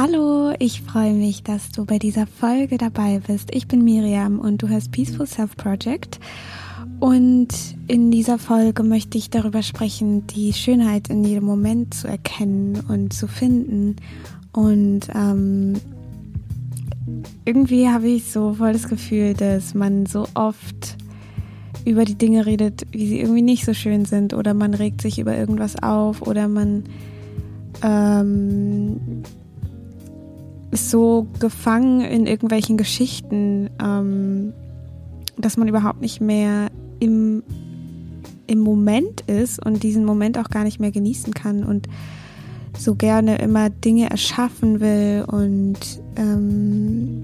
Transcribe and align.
Hallo, 0.00 0.52
ich 0.60 0.82
freue 0.82 1.12
mich, 1.12 1.42
dass 1.42 1.72
du 1.72 1.84
bei 1.84 1.98
dieser 1.98 2.28
Folge 2.28 2.78
dabei 2.78 3.20
bist. 3.26 3.52
Ich 3.52 3.66
bin 3.66 3.82
Miriam 3.82 4.38
und 4.38 4.62
du 4.62 4.68
hörst 4.68 4.92
Peaceful 4.92 5.26
Self 5.26 5.56
Project. 5.56 6.20
Und 7.00 7.48
in 7.88 8.12
dieser 8.12 8.38
Folge 8.38 8.84
möchte 8.84 9.18
ich 9.18 9.28
darüber 9.28 9.60
sprechen, 9.60 10.24
die 10.28 10.52
Schönheit 10.52 11.08
in 11.08 11.24
jedem 11.24 11.46
Moment 11.46 11.94
zu 11.94 12.06
erkennen 12.06 12.78
und 12.86 13.12
zu 13.12 13.26
finden. 13.26 13.96
Und 14.52 15.08
ähm, 15.16 15.72
irgendwie 17.44 17.88
habe 17.88 18.06
ich 18.06 18.30
so 18.30 18.52
voll 18.52 18.74
das 18.74 18.86
Gefühl, 18.86 19.34
dass 19.34 19.74
man 19.74 20.06
so 20.06 20.28
oft 20.34 20.96
über 21.84 22.04
die 22.04 22.14
Dinge 22.14 22.46
redet, 22.46 22.86
wie 22.92 23.08
sie 23.08 23.18
irgendwie 23.18 23.42
nicht 23.42 23.64
so 23.64 23.74
schön 23.74 24.04
sind, 24.04 24.32
oder 24.32 24.54
man 24.54 24.74
regt 24.74 25.02
sich 25.02 25.18
über 25.18 25.36
irgendwas 25.36 25.74
auf, 25.82 26.22
oder 26.22 26.46
man 26.46 26.84
ähm, 27.82 29.00
ist 30.70 30.90
so 30.90 31.26
gefangen 31.40 32.00
in 32.00 32.26
irgendwelchen 32.26 32.76
Geschichten, 32.76 33.70
ähm, 33.82 34.52
dass 35.36 35.56
man 35.56 35.68
überhaupt 35.68 36.00
nicht 36.00 36.20
mehr 36.20 36.68
im, 37.00 37.42
im 38.46 38.58
Moment 38.60 39.22
ist 39.22 39.64
und 39.64 39.82
diesen 39.82 40.04
Moment 40.04 40.38
auch 40.38 40.50
gar 40.50 40.64
nicht 40.64 40.80
mehr 40.80 40.90
genießen 40.90 41.32
kann 41.32 41.64
und 41.64 41.88
so 42.76 42.94
gerne 42.94 43.38
immer 43.38 43.70
Dinge 43.70 44.10
erschaffen 44.10 44.80
will 44.80 45.24
und 45.26 45.78
ähm, 46.16 47.22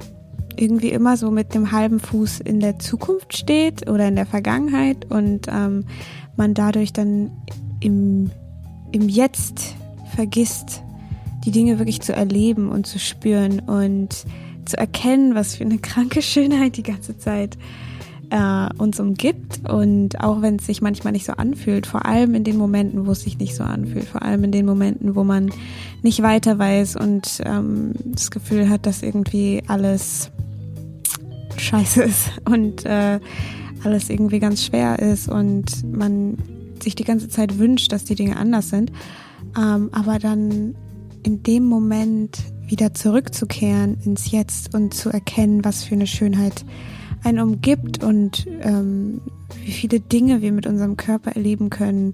irgendwie 0.57 0.91
immer 0.91 1.17
so 1.17 1.31
mit 1.31 1.55
dem 1.55 1.73
halben 1.73 2.01
Fuß 2.01 2.41
in 2.41 2.61
der 2.61 2.79
Zukunft 2.79 3.37
steht 3.37 3.89
oder 3.89 4.09
in 4.09 4.17
der 4.17 4.27
Vergangenheit 4.27 5.11
und 5.11 5.49
ähm, 5.49 5.85
man 6.37 6.55
dadurch 6.55 6.93
dann 6.93 7.31
im, 7.81 8.31
im 8.93 9.09
Jetzt 9.09 9.75
vergisst, 10.15 10.83
die 11.45 11.51
Dinge 11.51 11.79
wirklich 11.79 12.01
zu 12.01 12.13
erleben 12.13 12.71
und 12.71 12.87
zu 12.87 12.99
spüren 12.99 13.61
und 13.61 14.25
zu 14.65 14.79
erkennen, 14.79 15.35
was 15.35 15.57
für 15.57 15.65
eine 15.65 15.79
kranke 15.79 16.23
Schönheit 16.23 16.77
die 16.77 16.83
ganze 16.83 17.19
Zeit 17.19 17.59
äh, 18.31 18.69
uns 18.79 18.99
umgibt. 19.01 19.69
Und 19.69 20.21
auch 20.21 20.43
wenn 20.43 20.57
es 20.57 20.67
sich 20.67 20.83
manchmal 20.83 21.13
nicht 21.13 21.27
so 21.27 21.33
anfühlt, 21.33 21.87
vor 21.87 22.07
allem 22.07 22.35
in 22.35 22.45
den 22.45 22.57
Momenten, 22.57 23.07
wo 23.07 23.13
es 23.13 23.23
sich 23.23 23.39
nicht 23.39 23.55
so 23.55 23.65
anfühlt, 23.65 24.07
vor 24.07 24.23
allem 24.23 24.45
in 24.45 24.53
den 24.53 24.67
Momenten, 24.67 25.15
wo 25.15 25.25
man 25.25 25.51
nicht 26.03 26.23
weiter 26.23 26.59
weiß 26.59 26.97
und 26.97 27.41
ähm, 27.45 27.93
das 28.05 28.31
Gefühl 28.31 28.69
hat, 28.69 28.87
dass 28.87 29.03
irgendwie 29.03 29.63
alles 29.67 30.31
scheiße 31.57 32.03
ist 32.03 32.31
und 32.45 32.85
äh, 32.85 33.21
alles 33.85 34.09
irgendwie 34.09 34.39
ganz 34.39 34.65
schwer 34.65 34.99
ist 34.99 35.29
und 35.29 35.85
man 35.85 36.39
sich 36.83 36.95
die 36.95 37.05
ganze 37.05 37.29
Zeit 37.29 37.59
wünscht, 37.59 37.93
dass 37.93 38.05
die 38.05 38.15
Dinge 38.15 38.37
anders 38.37 38.71
sind. 38.71 38.91
Ähm, 39.57 39.91
aber 39.93 40.19
dann 40.19 40.75
in 41.25 41.43
dem 41.43 41.65
Moment 41.65 42.39
wieder 42.67 42.95
zurückzukehren 42.95 43.99
ins 44.05 44.31
Jetzt 44.31 44.75
und 44.75 44.95
zu 44.95 45.11
erkennen, 45.11 45.65
was 45.65 45.85
für 45.85 45.95
eine 45.95 46.07
Schönheit 46.07 46.65
einen 47.23 47.41
umgibt 47.41 48.05
und 48.05 48.47
ähm, 48.61 49.21
wie 49.65 49.73
viele 49.73 50.01
Dinge 50.01 50.43
wir 50.43 50.53
mit 50.53 50.67
unserem 50.67 50.97
Körper 50.97 51.33
erleben 51.33 51.71
können, 51.71 52.13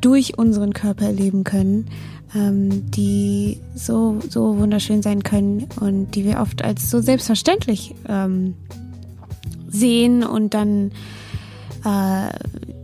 durch 0.00 0.38
unseren 0.38 0.74
Körper 0.74 1.06
erleben 1.06 1.44
können, 1.44 1.86
ähm, 2.34 2.90
die 2.90 3.58
so, 3.74 4.20
so 4.28 4.58
wunderschön 4.58 5.02
sein 5.02 5.22
können 5.22 5.66
und 5.80 6.14
die 6.14 6.24
wir 6.24 6.40
oft 6.40 6.62
als 6.62 6.90
so 6.90 7.00
selbstverständlich 7.00 7.94
ähm, 8.08 8.54
sehen 9.68 10.22
und 10.22 10.52
dann 10.52 10.92
äh, 11.84 12.28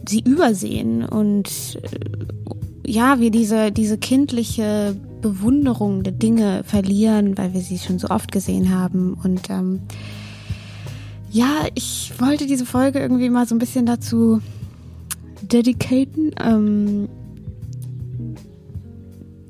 sie 0.08 0.20
übersehen 0.20 1.04
und 1.04 1.78
äh, 1.82 2.90
ja, 2.90 3.20
wir 3.20 3.30
diese, 3.30 3.70
diese 3.70 3.98
kindliche 3.98 4.96
Bewunderung 5.20 6.02
der 6.02 6.12
Dinge 6.12 6.62
verlieren, 6.64 7.36
weil 7.38 7.54
wir 7.54 7.60
sie 7.60 7.78
schon 7.78 7.98
so 7.98 8.08
oft 8.08 8.32
gesehen 8.32 8.74
haben. 8.74 9.14
Und 9.14 9.50
ähm, 9.50 9.80
ja, 11.30 11.66
ich 11.74 12.12
wollte 12.18 12.46
diese 12.46 12.66
Folge 12.66 12.98
irgendwie 12.98 13.30
mal 13.30 13.46
so 13.46 13.54
ein 13.54 13.58
bisschen 13.58 13.86
dazu 13.86 14.40
dedicaten, 15.42 16.32
ähm, 16.42 17.08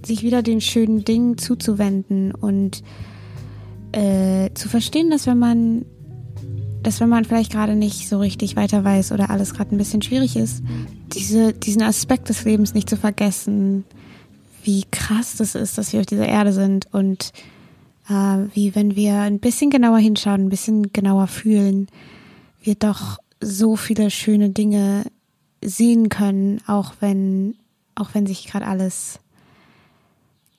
sich 0.04 0.22
wieder 0.22 0.42
den 0.42 0.60
schönen 0.60 1.04
Dingen 1.04 1.38
zuzuwenden 1.38 2.32
und 2.32 2.82
äh, 3.92 4.50
zu 4.54 4.68
verstehen, 4.68 5.10
dass 5.10 5.26
wenn 5.26 5.38
man 5.38 5.84
dass 6.82 7.00
wenn 7.00 7.08
man 7.08 7.24
vielleicht 7.24 7.52
gerade 7.52 7.76
nicht 7.76 8.08
so 8.08 8.18
richtig 8.18 8.56
weiter 8.56 8.84
weiß 8.84 9.12
oder 9.12 9.30
alles 9.30 9.52
gerade 9.52 9.74
ein 9.74 9.78
bisschen 9.78 10.00
schwierig 10.00 10.36
ist, 10.36 10.62
diese, 11.12 11.52
diesen 11.52 11.82
Aspekt 11.82 12.28
des 12.28 12.44
Lebens 12.44 12.72
nicht 12.72 12.88
zu 12.88 12.96
vergessen, 12.96 13.84
wie 14.64 14.84
krass 14.90 15.36
das 15.36 15.54
ist, 15.54 15.78
dass 15.78 15.92
wir 15.92 16.00
auf 16.00 16.06
dieser 16.06 16.28
Erde 16.28 16.52
sind 16.52 16.92
und 16.92 17.32
äh, 18.08 18.46
wie, 18.54 18.74
wenn 18.74 18.96
wir 18.96 19.20
ein 19.20 19.38
bisschen 19.38 19.70
genauer 19.70 19.98
hinschauen, 19.98 20.46
ein 20.46 20.48
bisschen 20.50 20.92
genauer 20.92 21.26
fühlen, 21.26 21.88
wir 22.62 22.74
doch 22.74 23.18
so 23.40 23.76
viele 23.76 24.10
schöne 24.10 24.50
Dinge 24.50 25.04
sehen 25.62 26.08
können, 26.08 26.60
auch 26.66 26.94
wenn, 27.00 27.56
auch 27.94 28.10
wenn 28.12 28.26
sich 28.26 28.46
gerade 28.46 28.66
alles 28.66 29.20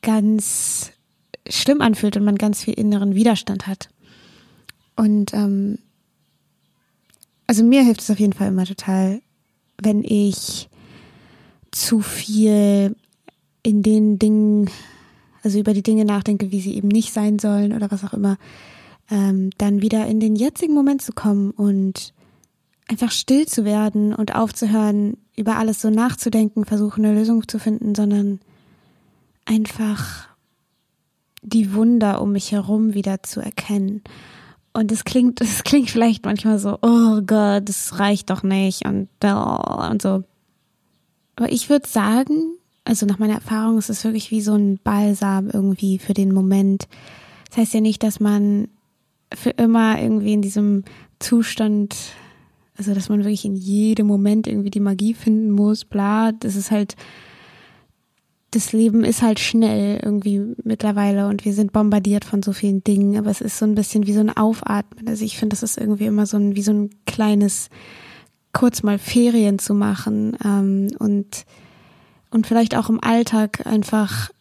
ganz 0.01 0.91
schlimm 1.47 1.81
anfühlt 1.81 2.17
und 2.17 2.23
man 2.23 2.37
ganz 2.37 2.63
viel 2.63 2.73
inneren 2.73 3.15
Widerstand 3.15 3.67
hat. 3.67 3.89
Und 4.95 5.33
ähm, 5.33 5.79
also 7.47 7.63
mir 7.63 7.83
hilft 7.83 8.01
es 8.01 8.09
auf 8.09 8.19
jeden 8.19 8.33
Fall 8.33 8.47
immer 8.47 8.65
total, 8.65 9.21
wenn 9.81 10.03
ich 10.03 10.69
zu 11.71 12.01
viel 12.01 12.95
in 13.63 13.81
den 13.81 14.19
Dingen, 14.19 14.69
also 15.43 15.59
über 15.59 15.73
die 15.73 15.83
Dinge 15.83 16.05
nachdenke, 16.05 16.51
wie 16.51 16.61
sie 16.61 16.75
eben 16.75 16.87
nicht 16.87 17.13
sein 17.13 17.39
sollen 17.39 17.73
oder 17.73 17.91
was 17.91 18.03
auch 18.03 18.13
immer, 18.13 18.37
ähm, 19.09 19.49
dann 19.57 19.81
wieder 19.81 20.07
in 20.07 20.19
den 20.19 20.35
jetzigen 20.35 20.73
Moment 20.73 21.01
zu 21.01 21.11
kommen 21.13 21.51
und 21.51 22.13
einfach 22.87 23.11
still 23.11 23.47
zu 23.47 23.65
werden 23.65 24.13
und 24.13 24.35
aufzuhören, 24.35 25.17
über 25.35 25.57
alles 25.57 25.81
so 25.81 25.89
nachzudenken, 25.89 26.65
versuchen 26.65 27.05
eine 27.05 27.15
Lösung 27.15 27.47
zu 27.47 27.57
finden, 27.57 27.95
sondern 27.95 28.39
einfach 29.45 30.27
die 31.41 31.73
Wunder 31.73 32.21
um 32.21 32.31
mich 32.31 32.51
herum 32.51 32.93
wieder 32.93 33.23
zu 33.23 33.41
erkennen. 33.41 34.01
Und 34.73 34.91
es 34.91 35.03
klingt, 35.03 35.41
es 35.41 35.63
klingt 35.63 35.89
vielleicht 35.89 36.25
manchmal 36.25 36.59
so, 36.59 36.77
oh 36.81 37.21
Gott, 37.25 37.67
das 37.67 37.99
reicht 37.99 38.29
doch 38.29 38.43
nicht 38.43 38.85
und, 38.85 39.09
und 39.23 40.01
so. 40.01 40.23
Aber 41.35 41.51
ich 41.51 41.69
würde 41.69 41.87
sagen, 41.87 42.55
also 42.83 43.05
nach 43.05 43.19
meiner 43.19 43.35
Erfahrung 43.35 43.77
ist 43.77 43.89
es 43.89 44.03
wirklich 44.03 44.31
wie 44.31 44.41
so 44.41 44.53
ein 44.53 44.79
Balsam 44.83 45.49
irgendwie 45.49 45.99
für 45.99 46.13
den 46.13 46.33
Moment. 46.33 46.87
Das 47.49 47.57
heißt 47.57 47.73
ja 47.73 47.81
nicht, 47.81 48.03
dass 48.03 48.19
man 48.19 48.69
für 49.33 49.51
immer 49.51 50.01
irgendwie 50.01 50.33
in 50.33 50.41
diesem 50.41 50.83
Zustand, 51.19 51.95
also 52.77 52.93
dass 52.93 53.09
man 53.09 53.19
wirklich 53.19 53.45
in 53.45 53.55
jedem 53.55 54.07
Moment 54.07 54.47
irgendwie 54.47 54.71
die 54.71 54.79
Magie 54.79 55.13
finden 55.13 55.51
muss, 55.51 55.85
bla, 55.85 56.31
das 56.31 56.55
ist 56.55 56.71
halt, 56.71 56.95
das 58.51 58.73
Leben 58.73 59.03
ist 59.03 59.21
halt 59.21 59.39
schnell 59.39 59.99
irgendwie 60.03 60.41
mittlerweile 60.63 61.27
und 61.27 61.45
wir 61.45 61.53
sind 61.53 61.71
bombardiert 61.71 62.25
von 62.25 62.43
so 62.43 62.51
vielen 62.51 62.83
Dingen, 62.83 63.17
aber 63.17 63.29
es 63.29 63.39
ist 63.39 63.57
so 63.57 63.65
ein 63.65 63.75
bisschen 63.75 64.07
wie 64.07 64.13
so 64.13 64.19
ein 64.19 64.35
Aufatmen. 64.35 65.07
Also 65.07 65.23
ich 65.23 65.37
finde, 65.37 65.53
das 65.53 65.63
ist 65.63 65.77
irgendwie 65.77 66.05
immer 66.05 66.25
so 66.25 66.35
ein, 66.35 66.55
wie 66.55 66.61
so 66.61 66.73
ein 66.73 66.89
kleines, 67.05 67.69
kurz 68.51 68.83
mal 68.83 68.97
Ferien 68.97 69.59
zu 69.59 69.73
machen 69.73 70.35
ähm, 70.43 70.87
und 70.99 71.45
und 72.31 72.47
vielleicht 72.47 72.75
auch 72.75 72.89
im 72.89 73.03
Alltag 73.03 73.65
einfach 73.65 74.31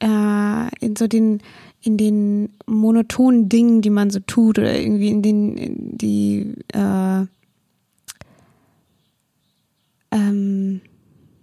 äh, 0.00 0.76
in 0.84 0.96
so 0.96 1.06
den 1.06 1.40
in 1.80 1.96
den 1.96 2.50
monotonen 2.66 3.48
Dingen, 3.48 3.82
die 3.82 3.90
man 3.90 4.10
so 4.10 4.20
tut 4.20 4.58
oder 4.58 4.78
irgendwie 4.78 5.08
in 5.08 5.22
den 5.22 5.56
in 5.56 5.98
die 5.98 6.54
äh, 6.72 7.26
ähm, 10.10 10.80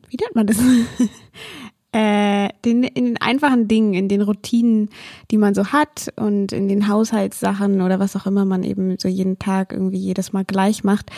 wie 0.09 0.17
nennt 0.17 0.35
man 0.35 0.47
das? 0.47 0.57
äh, 1.91 2.49
den, 2.63 2.83
in 2.83 3.05
den 3.05 3.21
einfachen 3.21 3.67
Dingen, 3.67 3.93
in 3.93 4.07
den 4.07 4.21
Routinen, 4.21 4.89
die 5.31 5.37
man 5.37 5.53
so 5.55 5.67
hat 5.67 6.11
und 6.15 6.51
in 6.51 6.67
den 6.67 6.87
Haushaltssachen 6.87 7.81
oder 7.81 7.99
was 7.99 8.15
auch 8.15 8.25
immer 8.25 8.45
man 8.45 8.63
eben 8.63 8.97
so 8.99 9.07
jeden 9.07 9.39
Tag 9.39 9.71
irgendwie 9.71 9.97
jedes 9.97 10.33
Mal 10.33 10.45
gleich 10.45 10.83
macht, 10.83 11.11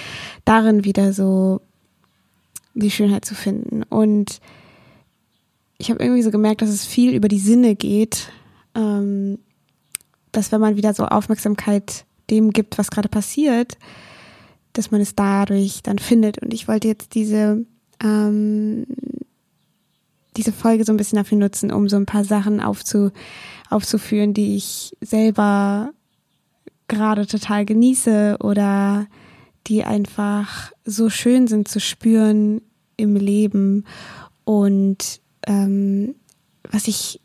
darin 0.46 0.84
wieder 0.84 1.14
so 1.14 1.62
die 2.74 2.92
Schönheit 2.92 3.26
zu 3.26 3.34
finden. 3.34 3.84
Und 3.84 4.40
ich 5.78 5.90
habe 5.90 6.04
irgendwie 6.04 6.24
so 6.24 6.32
gemerkt, 6.32 6.62
dass 6.62 6.70
es 6.70 6.86
viel 6.86 7.14
über 7.14 7.28
die 7.28 7.40
Sinne 7.40 7.76
geht, 7.76 8.30
ähm, 8.76 9.40
dass 10.32 10.52
wenn 10.52 10.62
man 10.62 10.76
wieder 10.76 10.94
so 10.94 11.06
Aufmerksamkeit 11.06 12.06
dem 12.30 12.52
gibt, 12.52 12.78
was 12.78 12.92
gerade 12.92 13.10
passiert, 13.10 13.78
dass 14.74 14.92
man 14.92 15.02
es 15.02 15.16
dadurch 15.16 15.82
dann 15.84 16.00
findet. 16.00 16.42
Und 16.42 16.54
ich 16.54 16.68
wollte 16.68 16.88
jetzt 16.88 17.16
diese 17.16 17.66
ähm, 18.04 18.86
diese 20.38 20.52
Folge 20.52 20.86
so 20.86 20.94
ein 20.94 20.98
bisschen 20.98 21.18
dafür 21.18 21.38
nutzen, 21.38 21.72
um 21.72 21.90
so 21.90 21.98
ein 21.98 22.06
paar 22.06 22.24
Sachen 22.24 22.62
aufzu, 22.62 23.12
aufzuführen, 23.70 24.34
die 24.34 24.56
ich 24.56 24.96
selber 25.02 25.92
gerade 26.88 27.28
total 27.28 27.66
genieße 27.66 28.38
oder 28.42 29.08
die 29.66 29.84
einfach 29.84 30.72
so 30.86 31.10
schön 31.10 31.48
sind 31.48 31.68
zu 31.68 31.80
spüren 31.80 32.62
im 32.96 33.16
Leben 33.16 33.84
und 34.46 35.20
ähm, 35.48 36.16
was 36.70 36.88
ich 36.88 37.20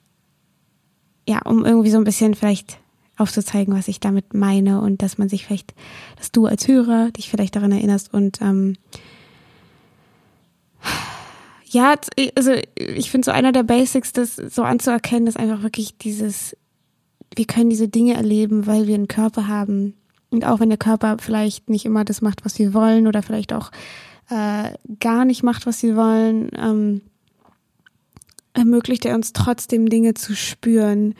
ja, 1.27 1.41
um 1.45 1.65
irgendwie 1.65 1.91
so 1.91 1.99
ein 1.99 2.05
bisschen 2.05 2.35
vielleicht 2.35 2.79
aufzuzeigen, 3.17 3.75
was 3.75 3.89
ich 3.89 4.01
damit 4.01 4.35
meine 4.35 4.81
und 4.81 5.03
dass 5.03 5.19
man 5.19 5.29
sich 5.29 5.47
vielleicht, 5.47 5.75
dass 6.17 6.33
du 6.33 6.47
als 6.47 6.67
Hörer 6.67 7.11
dich 7.11 7.31
vielleicht 7.31 7.55
daran 7.55 7.73
erinnerst 7.73 8.13
und 8.13 8.41
ähm, 8.41 8.75
ja, 11.67 11.95
also 12.37 12.53
ich 12.75 13.11
finde 13.11 13.25
so 13.25 13.31
einer 13.31 13.53
der 13.53 13.63
Basics, 13.63 14.13
das 14.13 14.37
so 14.37 14.63
anzuerkennen, 14.63 15.27
ist 15.27 15.39
einfach 15.39 15.63
wirklich 15.63 15.97
dieses, 15.97 16.57
wir 17.35 17.47
können 17.47 17.71
diese 17.71 17.89
Dinge 17.89 18.15
erleben, 18.15 18.67
weil 18.67 18.87
wir 18.87 18.95
einen 18.95 19.09
Körper 19.09 19.49
haben. 19.49 19.95
Und 20.29 20.45
auch 20.45 20.61
wenn 20.61 20.69
der 20.69 20.79
Körper 20.79 21.17
vielleicht 21.19 21.71
nicht 21.71 21.87
immer 21.87 22.05
das 22.05 22.21
macht, 22.21 22.45
was 22.45 22.59
wir 22.59 22.75
wollen 22.75 23.07
oder 23.07 23.23
vielleicht 23.23 23.55
auch 23.55 23.71
äh, 24.29 24.75
gar 25.01 25.25
nicht 25.25 25.43
macht, 25.43 25.65
was 25.65 25.83
wir 25.83 25.97
wollen, 25.97 26.51
ähm, 26.59 27.01
ermöglicht 28.55 29.05
er 29.05 29.15
uns 29.15 29.33
trotzdem 29.33 29.89
Dinge 29.89 30.15
zu 30.15 30.35
spüren, 30.35 31.15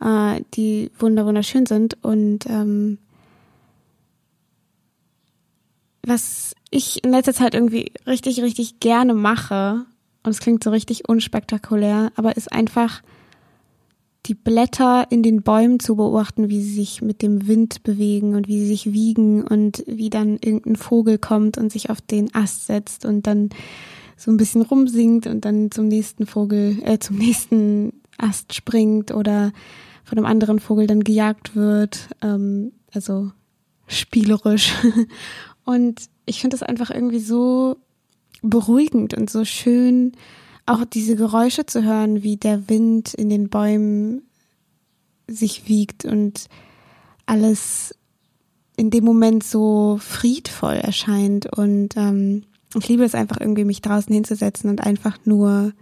äh, 0.00 0.40
die 0.54 0.90
wunderschön 0.98 1.66
sind. 1.66 2.02
Und 2.02 2.46
ähm, 2.46 2.98
was 6.02 6.54
ich 6.70 7.04
in 7.04 7.10
letzter 7.10 7.34
Zeit 7.34 7.54
irgendwie 7.54 7.92
richtig, 8.06 8.40
richtig 8.42 8.80
gerne 8.80 9.14
mache, 9.14 9.86
und 10.22 10.30
es 10.30 10.40
klingt 10.40 10.64
so 10.64 10.70
richtig 10.70 11.08
unspektakulär, 11.08 12.10
aber 12.16 12.36
ist 12.36 12.52
einfach 12.52 13.02
die 14.26 14.34
Blätter 14.34 15.06
in 15.10 15.22
den 15.22 15.42
Bäumen 15.42 15.78
zu 15.78 15.94
beobachten, 15.94 16.48
wie 16.48 16.60
sie 16.60 16.74
sich 16.74 17.00
mit 17.00 17.22
dem 17.22 17.46
Wind 17.46 17.84
bewegen 17.84 18.34
und 18.34 18.48
wie 18.48 18.58
sie 18.58 18.66
sich 18.66 18.92
wiegen 18.92 19.44
und 19.44 19.84
wie 19.86 20.10
dann 20.10 20.38
irgendein 20.40 20.74
Vogel 20.74 21.18
kommt 21.18 21.58
und 21.58 21.70
sich 21.70 21.90
auf 21.90 22.00
den 22.00 22.34
Ast 22.34 22.66
setzt 22.66 23.04
und 23.04 23.26
dann 23.28 23.50
so 24.16 24.30
ein 24.30 24.36
bisschen 24.36 24.62
rumsingt 24.62 25.26
und 25.26 25.44
dann 25.44 25.70
zum 25.70 25.88
nächsten 25.88 26.26
Vogel, 26.26 26.78
äh, 26.82 26.98
zum 26.98 27.16
nächsten 27.16 27.92
Ast 28.18 28.54
springt 28.54 29.12
oder 29.12 29.52
von 30.04 30.18
einem 30.18 30.26
anderen 30.26 30.58
Vogel 30.58 30.86
dann 30.86 31.04
gejagt 31.04 31.54
wird. 31.54 32.08
Ähm, 32.22 32.72
also 32.92 33.30
spielerisch. 33.86 34.72
Und 35.64 36.08
ich 36.26 36.40
finde 36.40 36.56
das 36.56 36.62
einfach 36.62 36.90
irgendwie 36.90 37.20
so 37.20 37.76
beruhigend 38.42 39.14
und 39.14 39.28
so 39.28 39.44
schön, 39.44 40.12
auch 40.64 40.84
diese 40.84 41.16
Geräusche 41.16 41.66
zu 41.66 41.82
hören, 41.82 42.22
wie 42.22 42.36
der 42.36 42.68
Wind 42.68 43.14
in 43.14 43.28
den 43.28 43.48
Bäumen 43.48 44.22
sich 45.26 45.68
wiegt 45.68 46.04
und 46.04 46.46
alles 47.24 47.94
in 48.76 48.90
dem 48.90 49.04
Moment 49.04 49.42
so 49.42 49.98
friedvoll 50.00 50.74
erscheint. 50.74 51.46
Und 51.46 51.96
ähm, 51.96 52.44
ich 52.78 52.88
liebe 52.88 53.04
es 53.04 53.14
einfach 53.14 53.40
irgendwie, 53.40 53.64
mich 53.64 53.82
draußen 53.82 54.12
hinzusetzen 54.12 54.70
und 54.70 54.84
einfach 54.84 55.18
nur 55.24 55.72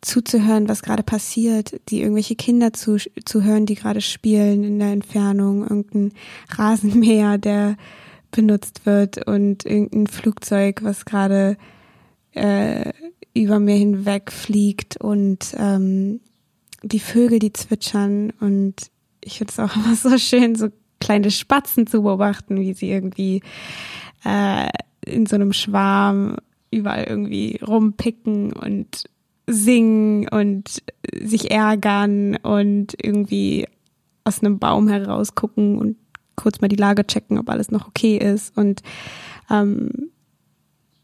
zuzuhören, 0.00 0.68
was 0.68 0.82
gerade 0.82 1.02
passiert, 1.02 1.80
die 1.88 2.02
irgendwelche 2.02 2.36
Kinder 2.36 2.72
zu, 2.72 2.98
zu 3.24 3.42
hören, 3.42 3.66
die 3.66 3.74
gerade 3.74 4.00
spielen 4.00 4.62
in 4.62 4.78
der 4.78 4.92
Entfernung, 4.92 5.62
irgendein 5.62 6.12
Rasenmäher, 6.50 7.38
der 7.38 7.76
benutzt 8.30 8.86
wird 8.86 9.26
und 9.26 9.64
irgendein 9.64 10.06
Flugzeug, 10.06 10.80
was 10.82 11.04
gerade 11.04 11.56
äh, 12.32 12.92
über 13.34 13.58
mir 13.58 13.74
hinweg 13.74 14.30
fliegt 14.30 14.98
und 14.98 15.54
ähm, 15.56 16.20
die 16.82 17.00
Vögel, 17.00 17.38
die 17.38 17.52
zwitschern 17.52 18.32
und 18.40 18.74
ich 19.24 19.38
finde 19.38 19.52
es 19.52 19.58
auch 19.58 19.74
immer 19.84 19.96
so 19.96 20.16
schön, 20.18 20.54
so 20.54 20.68
kleine 21.00 21.30
Spatzen 21.30 21.86
zu 21.86 22.02
beobachten, 22.02 22.60
wie 22.60 22.74
sie 22.74 22.90
irgendwie 22.90 23.42
äh, 24.24 24.68
in 25.08 25.26
so 25.26 25.36
einem 25.36 25.52
Schwarm 25.52 26.36
überall 26.70 27.04
irgendwie 27.04 27.60
rumpicken 27.66 28.52
und 28.52 29.04
singen 29.46 30.28
und 30.28 30.82
sich 31.18 31.50
ärgern 31.50 32.36
und 32.36 32.94
irgendwie 33.02 33.66
aus 34.24 34.42
einem 34.42 34.58
Baum 34.58 34.88
herausgucken 34.88 35.78
und 35.78 35.96
kurz 36.36 36.60
mal 36.60 36.68
die 36.68 36.76
Lage 36.76 37.06
checken, 37.06 37.38
ob 37.38 37.48
alles 37.48 37.70
noch 37.70 37.88
okay 37.88 38.18
ist. 38.18 38.56
Und 38.56 38.82
ähm, 39.50 40.10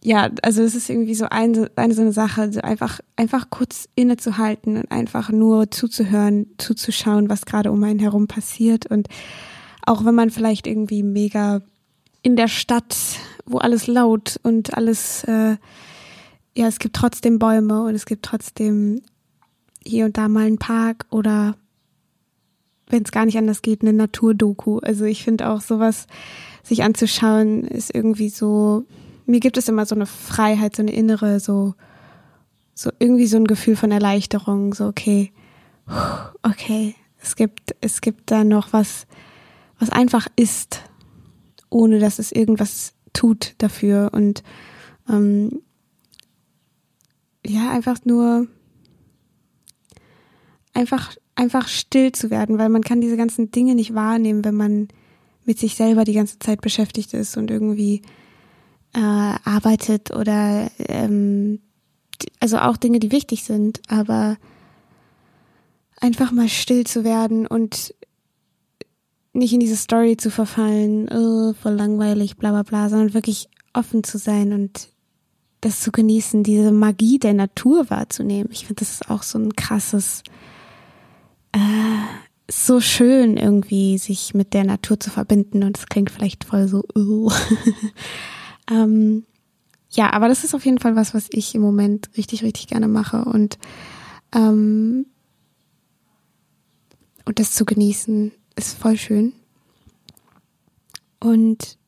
ja, 0.03 0.31
also 0.43 0.63
es 0.63 0.75
ist 0.75 0.91
irgendwie 0.91 1.15
so 1.15 1.27
eine, 1.31 1.71
eine 1.77 1.95
so 1.95 2.03
eine 2.03 2.13
Sache, 2.13 2.53
so 2.53 2.61
einfach, 2.61 3.01
einfach 3.17 3.49
kurz 3.49 3.89
innezuhalten 3.95 4.77
und 4.77 4.91
einfach 4.91 5.31
nur 5.31 5.71
zuzuhören, 5.71 6.47
zuzuschauen, 6.59 7.31
was 7.31 7.47
gerade 7.47 7.73
um 7.73 7.83
einen 7.83 7.99
herum 7.99 8.29
passiert. 8.29 8.87
Und 8.87 9.09
auch 9.87 10.05
wenn 10.05 10.15
man 10.15 10.29
vielleicht 10.29 10.67
irgendwie 10.67 11.03
mega 11.03 11.63
in 12.23 12.37
der 12.37 12.49
Stadt, 12.49 12.95
wo 13.47 13.59
alles 13.59 13.87
laut 13.87 14.39
und 14.43 14.75
alles, 14.75 15.25
äh, 15.25 15.57
ja, 16.57 16.67
es 16.67 16.79
gibt 16.79 16.97
trotzdem 16.97 17.39
Bäume 17.39 17.85
und 17.85 17.95
es 17.95 18.07
gibt 18.07 18.25
trotzdem 18.25 19.03
hier 19.85 20.07
und 20.07 20.17
da 20.17 20.29
mal 20.29 20.47
einen 20.47 20.59
Park 20.59 21.07
oder 21.11 21.57
wenn 22.89 23.03
es 23.03 23.13
gar 23.13 23.25
nicht 23.25 23.39
anders 23.39 23.63
geht, 23.63 23.83
eine 23.83 23.93
Naturdoku. 23.93 24.79
Also 24.79 25.05
ich 25.05 25.25
finde 25.25 25.49
auch 25.49 25.61
sowas, 25.61 26.07
sich 26.63 26.83
anzuschauen, 26.83 27.65
ist 27.65 27.95
irgendwie 27.95 28.29
so, 28.29 28.85
mir 29.27 29.41
gibt 29.41 29.57
es 29.57 29.69
immer 29.69 29.87
so 29.87 29.95
eine 29.95 30.07
Freiheit, 30.07 30.77
so 30.77 30.83
eine 30.83 30.93
innere, 30.93 31.41
so, 31.41 31.75
so 32.75 32.91
irgendwie 32.99 33.27
so 33.27 33.37
ein 33.37 33.47
Gefühl 33.47 33.77
von 33.77 33.91
Erleichterung, 33.91 34.75
so 34.75 34.87
okay, 34.87 35.33
okay, 36.43 36.95
es 37.21 37.37
gibt, 37.37 37.75
es 37.81 38.01
gibt 38.01 38.31
da 38.31 38.45
noch 38.45 38.73
was, 38.73 39.07
was 39.79 39.91
einfach 39.91 40.27
ist, 40.37 40.83
ohne 41.71 41.99
dass 41.99 42.19
es 42.19 42.33
irgendwas 42.33 42.95
tut 43.15 43.55
dafür 43.59 44.11
und 44.13 44.43
ähm, 45.09 45.63
ja, 47.47 47.71
einfach 47.71 48.05
nur 48.05 48.47
einfach 50.75 51.17
einfach 51.35 51.69
still 51.69 52.13
zu 52.13 52.31
werden, 52.31 52.59
weil 52.59 52.69
man 52.69 52.83
kann 52.83 53.01
diese 53.01 53.17
ganzen 53.17 53.51
Dinge 53.51 53.75
nicht 53.75 53.95
wahrnehmen, 53.95 54.45
wenn 54.45 54.55
man 54.55 54.89
mit 55.45 55.59
sich 55.59 55.75
selber 55.75 56.05
die 56.05 56.13
ganze 56.13 56.39
Zeit 56.39 56.61
beschäftigt 56.61 57.13
ist 57.15 57.37
und 57.37 57.51
irgendwie 57.51 58.03
äh, 58.95 59.01
arbeitet 59.01 60.11
oder 60.13 60.71
ähm, 60.79 61.61
also 62.41 62.59
auch 62.59 62.77
Dinge, 62.77 63.01
die 63.01 63.13
wichtig 63.13 63.45
sind, 63.45 63.83
aber 63.89 64.37
einfach 66.01 66.33
mal 66.33 66.49
still 66.49 66.85
zu 66.85 67.05
werden 67.05 67.47
und 67.47 67.95
nicht 69.35 69.53
in 69.53 69.61
diese 69.61 69.77
Story 69.77 70.17
zu 70.17 70.31
verfallen, 70.31 71.09
oh, 71.09 71.53
voll 71.55 71.75
langweilig, 71.75 72.37
bla 72.37 72.51
bla 72.51 72.63
bla, 72.63 72.89
sondern 72.89 73.15
wirklich 73.15 73.49
offen 73.73 74.05
zu 74.05 74.19
sein 74.19 74.53
und 74.53 74.89
das 75.61 75.81
zu 75.81 75.91
genießen, 75.91 76.43
diese 76.43 76.73
Magie 76.73 77.19
der 77.19 77.35
Natur 77.35 77.91
wahrzunehmen. 77.91 78.51
Ich 78.53 78.67
finde, 78.67 78.81
das 78.81 78.93
ist 78.93 79.11
auch 79.11 79.23
so 79.23 79.39
ein 79.39 79.57
krasses 79.57 80.23
äh, 81.53 81.59
so 82.51 82.81
schön 82.81 83.37
irgendwie, 83.37 83.99
sich 83.99 84.35
mit 84.35 84.53
der 84.55 84.65
Natur 84.65 85.01
zu 85.01 85.11
verbinden 85.11 85.63
und 85.63 85.79
es 85.79 85.87
klingt 85.87 86.11
vielleicht 86.11 86.45
voll 86.45 86.69
so. 86.69 86.85
Uh. 86.95 87.31
ähm, 88.71 89.25
ja, 89.91 90.13
aber 90.13 90.29
das 90.29 90.45
ist 90.45 90.55
auf 90.55 90.65
jeden 90.65 90.79
Fall 90.79 90.97
was, 90.97 91.15
was 91.15 91.29
ich 91.31 91.55
im 91.55 91.63
Moment 91.63 92.11
richtig, 92.17 92.43
richtig 92.43 92.67
gerne 92.67 92.89
mache 92.89 93.25
und 93.25 93.59
ähm, 94.35 95.07
und 97.25 97.39
das 97.39 97.53
zu 97.53 97.65
genießen 97.65 98.33
ist 98.57 98.79
voll 98.79 98.97
schön. 98.97 99.33
Und 101.21 101.79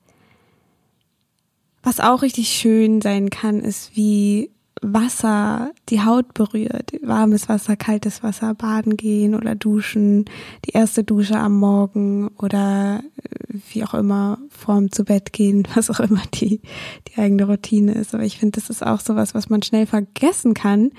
was 1.83 2.01
auch 2.01 2.23
richtig 2.23 2.49
schön 2.49 3.01
sein 3.01 3.31
kann, 3.31 3.61
ist 3.61 3.95
wie 3.95 4.51
Wasser 4.83 5.73
die 5.89 6.03
Haut 6.03 6.35
berührt, 6.35 6.93
warmes 7.03 7.49
Wasser, 7.49 7.77
kaltes 7.77 8.23
Wasser, 8.23 8.55
baden 8.55 8.97
gehen 8.97 9.35
oder 9.35 9.55
duschen, 9.55 10.27
die 10.65 10.73
erste 10.73 11.03
Dusche 11.03 11.39
am 11.39 11.59
Morgen 11.59 12.29
oder 12.39 13.03
äh, 13.23 13.59
wie 13.71 13.85
auch 13.85 13.95
immer 13.95 14.39
vorm 14.51 14.91
zu 14.91 15.05
Bett 15.05 15.33
gehen, 15.33 15.67
was 15.75 15.91
auch 15.91 16.01
immer 16.01 16.23
die, 16.35 16.61
die 17.09 17.19
eigene 17.19 17.45
Routine 17.45 17.93
ist. 17.93 18.15
Aber 18.15 18.25
ich 18.25 18.39
finde, 18.39 18.61
das 18.61 18.71
ist 18.71 18.85
auch 18.85 19.01
sowas, 19.01 19.35
was 19.35 19.49
man 19.49 19.63
schnell 19.63 19.87
vergessen 19.87 20.55
kann, 20.55 20.91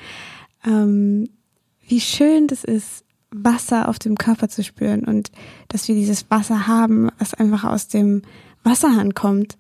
ähm, 0.65 1.29
wie 1.87 2.01
schön 2.01 2.47
das 2.47 2.63
ist, 2.63 3.05
Wasser 3.43 3.87
auf 3.87 3.99
dem 3.99 4.17
Körper 4.17 4.49
zu 4.49 4.63
spüren 4.63 5.03
und 5.03 5.31
dass 5.67 5.87
wir 5.87 5.95
dieses 5.95 6.29
Wasser 6.29 6.67
haben, 6.67 7.09
was 7.19 7.33
einfach 7.33 7.63
aus 7.63 7.87
dem 7.87 8.21
Wasserhahn 8.63 9.13
kommt. 9.13 9.57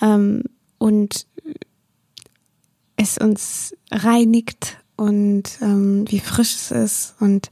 Ähm, 0.00 0.44
und 0.78 1.26
es 2.96 3.18
uns 3.18 3.74
reinigt 3.90 4.78
und 4.96 5.44
ähm, 5.60 6.04
wie 6.08 6.20
frisch 6.20 6.54
es 6.54 6.70
ist 6.70 7.14
und 7.20 7.50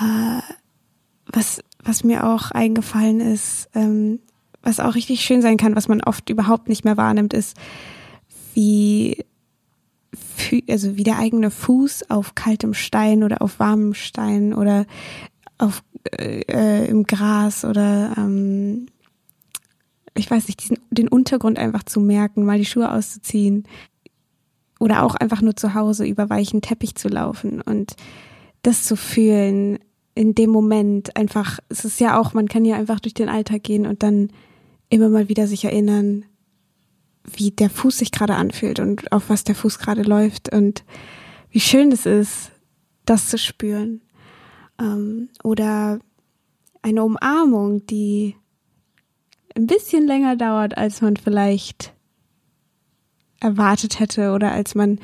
äh, 0.00 0.40
was 1.26 1.60
was 1.86 2.04
mir 2.04 2.26
auch 2.26 2.50
eingefallen 2.50 3.20
ist, 3.20 3.68
ähm, 3.74 4.18
was 4.62 4.80
auch 4.80 4.94
richtig 4.94 5.20
schön 5.20 5.42
sein 5.42 5.56
kann, 5.56 5.76
was 5.76 5.88
man 5.88 6.02
oft 6.02 6.28
überhaupt 6.28 6.68
nicht 6.68 6.84
mehr 6.84 6.96
wahrnimmt, 6.96 7.32
ist 7.32 7.56
wie 8.54 9.24
also 10.68 10.96
wie 10.96 11.04
der 11.04 11.18
eigene 11.18 11.50
Fuß 11.50 12.10
auf 12.10 12.34
kaltem 12.34 12.74
Stein 12.74 13.22
oder 13.22 13.42
auf 13.42 13.58
warmem 13.58 13.94
Stein 13.94 14.54
oder 14.54 14.86
auf 15.58 15.82
äh, 16.18 16.40
äh, 16.42 16.86
im 16.86 17.04
Gras 17.04 17.64
oder 17.64 18.14
ähm, 18.16 18.86
ich 20.14 20.30
weiß 20.30 20.46
nicht, 20.48 20.62
diesen, 20.62 20.78
den 20.90 21.08
Untergrund 21.08 21.58
einfach 21.58 21.82
zu 21.82 22.00
merken, 22.00 22.44
mal 22.44 22.58
die 22.58 22.64
Schuhe 22.64 22.90
auszuziehen, 22.90 23.64
oder 24.78 25.02
auch 25.02 25.14
einfach 25.14 25.42
nur 25.42 25.56
zu 25.56 25.74
Hause 25.74 26.06
über 26.06 26.28
weichen 26.28 26.60
Teppich 26.60 26.94
zu 26.96 27.08
laufen 27.08 27.60
und 27.60 27.96
das 28.62 28.84
zu 28.84 28.96
fühlen, 28.96 29.78
in 30.14 30.34
dem 30.34 30.50
Moment 30.50 31.16
einfach, 31.16 31.60
es 31.68 31.84
ist 31.84 32.00
ja 32.00 32.18
auch, 32.18 32.32
man 32.34 32.48
kann 32.48 32.64
ja 32.64 32.76
einfach 32.76 33.00
durch 33.00 33.14
den 33.14 33.28
Alltag 33.28 33.62
gehen 33.62 33.86
und 33.86 34.02
dann 34.02 34.30
immer 34.88 35.08
mal 35.08 35.28
wieder 35.28 35.46
sich 35.46 35.64
erinnern, 35.64 36.24
wie 37.34 37.50
der 37.50 37.70
Fuß 37.70 37.98
sich 37.98 38.12
gerade 38.12 38.34
anfühlt 38.34 38.80
und 38.80 39.10
auf 39.12 39.28
was 39.28 39.44
der 39.44 39.54
Fuß 39.54 39.78
gerade 39.78 40.02
läuft 40.02 40.52
und 40.52 40.84
wie 41.50 41.60
schön 41.60 41.90
es 41.92 42.06
ist, 42.06 42.50
das 43.04 43.28
zu 43.28 43.38
spüren. 43.38 44.02
Ähm, 44.80 45.28
oder 45.42 45.98
eine 46.82 47.02
Umarmung, 47.02 47.86
die 47.86 48.36
ein 49.56 49.66
bisschen 49.66 50.06
länger 50.06 50.36
dauert, 50.36 50.76
als 50.76 51.00
man 51.00 51.16
vielleicht 51.16 51.94
erwartet 53.40 54.00
hätte 54.00 54.32
oder 54.32 54.52
als 54.52 54.74
man 54.74 54.98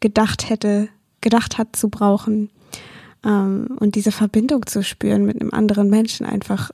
gedacht 0.00 0.48
hätte, 0.48 0.88
gedacht 1.20 1.58
hat 1.58 1.76
zu 1.76 1.88
brauchen. 1.88 2.50
Ähm, 3.24 3.76
und 3.78 3.94
diese 3.94 4.12
Verbindung 4.12 4.66
zu 4.66 4.82
spüren 4.82 5.24
mit 5.24 5.40
einem 5.40 5.52
anderen 5.52 5.90
Menschen 5.90 6.24
einfach, 6.26 6.70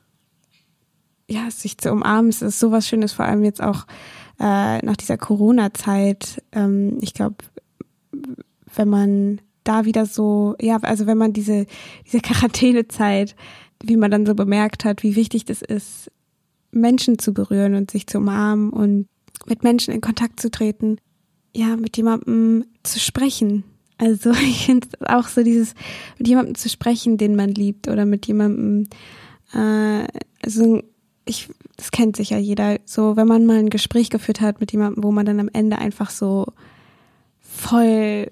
ja, 1.28 1.50
sich 1.50 1.78
zu 1.78 1.90
umarmen, 1.90 2.28
es 2.28 2.42
ist 2.42 2.60
sowas 2.60 2.86
Schönes, 2.86 3.12
vor 3.12 3.24
allem 3.24 3.44
jetzt 3.44 3.62
auch 3.62 3.86
äh, 4.38 4.84
nach 4.84 4.96
dieser 4.96 5.16
Corona-Zeit. 5.16 6.42
Ähm, 6.52 6.98
ich 7.00 7.14
glaube, 7.14 7.36
wenn 8.74 8.88
man 8.88 9.40
da 9.64 9.84
wieder 9.84 10.06
so, 10.06 10.54
ja, 10.60 10.78
also 10.82 11.06
wenn 11.06 11.18
man 11.18 11.32
diese, 11.32 11.66
diese 12.06 12.20
Quarantänezeit, 12.22 13.34
wie 13.82 13.96
man 13.96 14.10
dann 14.10 14.26
so 14.26 14.34
bemerkt 14.34 14.84
hat, 14.84 15.02
wie 15.02 15.16
wichtig 15.16 15.44
das 15.44 15.62
ist, 15.62 16.10
Menschen 16.70 17.18
zu 17.18 17.32
berühren 17.32 17.74
und 17.74 17.90
sich 17.90 18.06
zu 18.06 18.18
umarmen 18.18 18.70
und 18.70 19.08
mit 19.46 19.62
Menschen 19.62 19.92
in 19.92 20.00
Kontakt 20.00 20.40
zu 20.40 20.50
treten, 20.50 20.98
ja, 21.54 21.76
mit 21.76 21.96
jemandem 21.96 22.64
zu 22.82 23.00
sprechen. 23.00 23.64
Also 23.98 24.30
ich 24.42 24.66
finde 24.66 24.88
auch 25.06 25.28
so 25.28 25.42
dieses, 25.42 25.74
mit 26.18 26.28
jemandem 26.28 26.54
zu 26.54 26.68
sprechen, 26.68 27.16
den 27.16 27.36
man 27.36 27.50
liebt 27.50 27.88
oder 27.88 28.04
mit 28.04 28.26
jemandem, 28.26 28.88
äh, 29.52 30.06
also 30.42 30.82
ich, 31.26 31.48
das 31.76 31.90
kennt 31.90 32.16
sich 32.16 32.30
ja 32.30 32.38
jeder, 32.38 32.78
so 32.84 33.16
wenn 33.16 33.26
man 33.26 33.44
mal 33.44 33.58
ein 33.58 33.70
Gespräch 33.70 34.10
geführt 34.10 34.40
hat 34.40 34.60
mit 34.60 34.72
jemandem, 34.72 35.04
wo 35.04 35.10
man 35.12 35.26
dann 35.26 35.40
am 35.40 35.50
Ende 35.52 35.78
einfach 35.78 36.10
so 36.10 36.46
voll 37.40 38.30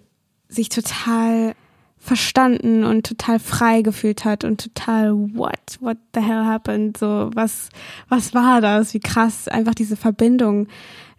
sich 0.48 0.68
total 0.68 1.54
verstanden 1.98 2.84
und 2.84 3.06
total 3.06 3.38
frei 3.38 3.82
gefühlt 3.82 4.24
hat 4.24 4.44
und 4.44 4.60
total 4.60 5.12
what 5.34 5.78
what 5.80 5.96
the 6.14 6.20
hell 6.20 6.44
happened? 6.44 6.96
So 6.96 7.30
was 7.34 7.70
was 8.08 8.32
war 8.34 8.60
das? 8.60 8.94
Wie 8.94 9.00
krass. 9.00 9.48
Einfach 9.48 9.74
diese 9.74 9.96
Verbindung 9.96 10.68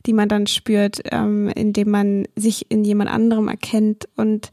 die 0.05 0.13
man 0.13 0.29
dann 0.29 0.47
spürt 0.47 1.01
ähm, 1.11 1.49
indem 1.49 1.89
man 1.89 2.27
sich 2.35 2.69
in 2.69 2.83
jemand 2.83 3.09
anderem 3.09 3.47
erkennt. 3.47 4.07
Und 4.15 4.49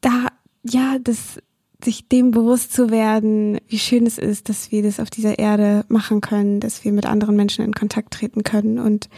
da 0.00 0.28
ja 0.62 0.98
das 1.02 1.40
sich 1.84 2.08
dem 2.08 2.30
bewusst 2.30 2.72
zu 2.72 2.90
werden 2.90 3.58
wie 3.68 3.78
schön 3.78 4.06
es 4.06 4.18
ist 4.18 4.48
dass 4.48 4.70
wir 4.70 4.82
das 4.82 5.00
auf 5.00 5.10
dieser 5.10 5.38
Erde 5.38 5.84
machen 5.88 6.20
können 6.20 6.60
dass 6.60 6.84
wir 6.84 6.92
mit 6.92 7.06
anderen 7.06 7.36
Menschen 7.36 7.64
in 7.64 7.72
Kontakt 7.72 8.14
treten 8.14 8.44
können 8.44 8.78
und 8.78 9.08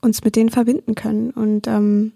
uns 0.00 0.22
mit 0.22 0.36
denen 0.36 0.50
verbinden 0.50 0.94
können. 0.94 1.30
Und 1.30 1.66
ähm, 1.66 2.12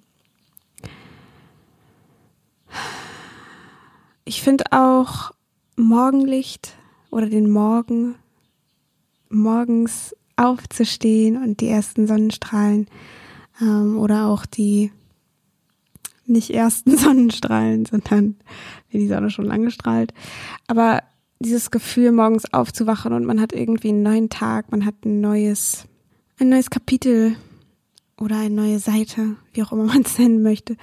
Ich 4.28 4.42
finde 4.42 4.64
auch 4.72 5.30
Morgenlicht 5.76 6.76
oder 7.10 7.30
den 7.30 7.48
Morgen, 7.48 8.14
morgens 9.30 10.14
aufzustehen 10.36 11.42
und 11.42 11.62
die 11.62 11.68
ersten 11.68 12.06
Sonnenstrahlen 12.06 12.88
ähm, 13.62 13.98
oder 13.98 14.26
auch 14.26 14.44
die 14.44 14.92
nicht 16.28 16.50
ersten 16.50 16.96
Sonnenstrahlen, 16.96 17.84
sondern 17.84 18.36
wie 18.88 18.98
die 18.98 19.08
Sonne 19.08 19.30
schon 19.30 19.46
lange 19.46 19.70
strahlt. 19.70 20.12
Aber 20.66 21.02
dieses 21.40 21.70
Gefühl, 21.70 22.12
morgens 22.12 22.52
aufzuwachen 22.52 23.12
und 23.12 23.24
man 23.24 23.40
hat 23.40 23.52
irgendwie 23.52 23.90
einen 23.90 24.02
neuen 24.02 24.28
Tag, 24.28 24.70
man 24.70 24.84
hat 24.84 25.04
ein 25.04 25.20
neues, 25.20 25.84
ein 26.38 26.48
neues 26.48 26.70
Kapitel 26.70 27.36
oder 28.18 28.38
eine 28.38 28.54
neue 28.54 28.78
Seite, 28.78 29.36
wie 29.52 29.62
auch 29.62 29.72
immer 29.72 29.84
man 29.94 30.02
es 30.02 30.18
nennen 30.18 30.42
möchte, 30.42 30.76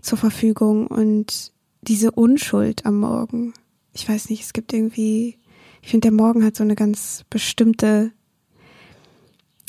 zur 0.00 0.18
Verfügung 0.18 0.86
und 0.86 1.52
diese 1.82 2.10
Unschuld 2.10 2.86
am 2.86 2.98
Morgen. 3.00 3.52
Ich 3.92 4.08
weiß 4.08 4.30
nicht, 4.30 4.42
es 4.42 4.52
gibt 4.52 4.72
irgendwie, 4.72 5.38
ich 5.82 5.90
finde, 5.90 6.08
der 6.08 6.12
Morgen 6.12 6.44
hat 6.44 6.56
so 6.56 6.64
eine 6.64 6.74
ganz 6.74 7.24
bestimmte, 7.28 8.12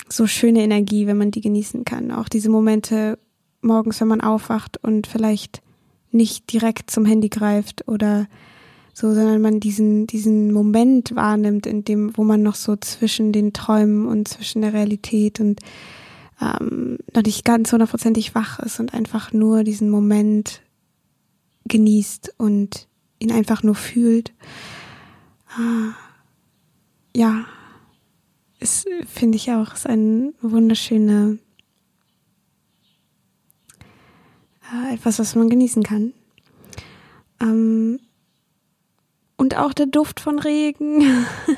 so 0.07 0.27
schöne 0.27 0.63
Energie, 0.63 1.07
wenn 1.07 1.17
man 1.17 1.31
die 1.31 1.41
genießen 1.41 1.83
kann. 1.83 2.11
Auch 2.11 2.29
diese 2.29 2.49
Momente 2.49 3.19
morgens, 3.65 3.99
wenn 3.99 4.07
man 4.07 4.21
aufwacht 4.21 4.77
und 4.83 5.07
vielleicht 5.07 5.61
nicht 6.11 6.51
direkt 6.53 6.89
zum 6.89 7.05
Handy 7.05 7.29
greift 7.29 7.87
oder 7.87 8.27
so, 8.93 9.13
sondern 9.13 9.41
man 9.41 9.59
diesen, 9.59 10.07
diesen 10.07 10.53
Moment 10.53 11.15
wahrnimmt, 11.15 11.65
in 11.65 11.83
dem, 11.83 12.15
wo 12.15 12.23
man 12.23 12.41
noch 12.41 12.55
so 12.55 12.77
zwischen 12.77 13.33
den 13.33 13.51
Träumen 13.51 14.07
und 14.07 14.29
zwischen 14.29 14.61
der 14.61 14.71
Realität 14.71 15.41
und 15.41 15.59
ähm, 16.41 16.97
noch 17.13 17.23
nicht 17.23 17.43
ganz 17.43 17.71
hundertprozentig 17.71 18.35
wach 18.35 18.59
ist 18.59 18.79
und 18.79 18.93
einfach 18.93 19.33
nur 19.33 19.63
diesen 19.63 19.89
Moment 19.89 20.61
genießt 21.65 22.35
und 22.37 22.87
ihn 23.19 23.31
einfach 23.31 23.63
nur 23.63 23.75
fühlt. 23.75 24.33
Ah, 25.57 25.93
ja, 27.15 27.45
es 28.59 28.85
finde 29.07 29.35
ich 29.37 29.51
auch, 29.51 29.73
ist 29.73 29.87
ein 29.87 30.33
wunderschöne 30.41 31.39
äh, 34.73 34.84
etwas, 34.95 35.19
was 35.19 35.35
man 35.35 35.49
genießen 35.49 35.83
kann. 35.83 36.13
Ähm, 37.41 37.99
und 39.37 39.57
auch 39.57 39.73
der 39.73 39.85
Duft 39.85 40.19
von 40.19 40.39
Regen, 40.39 41.03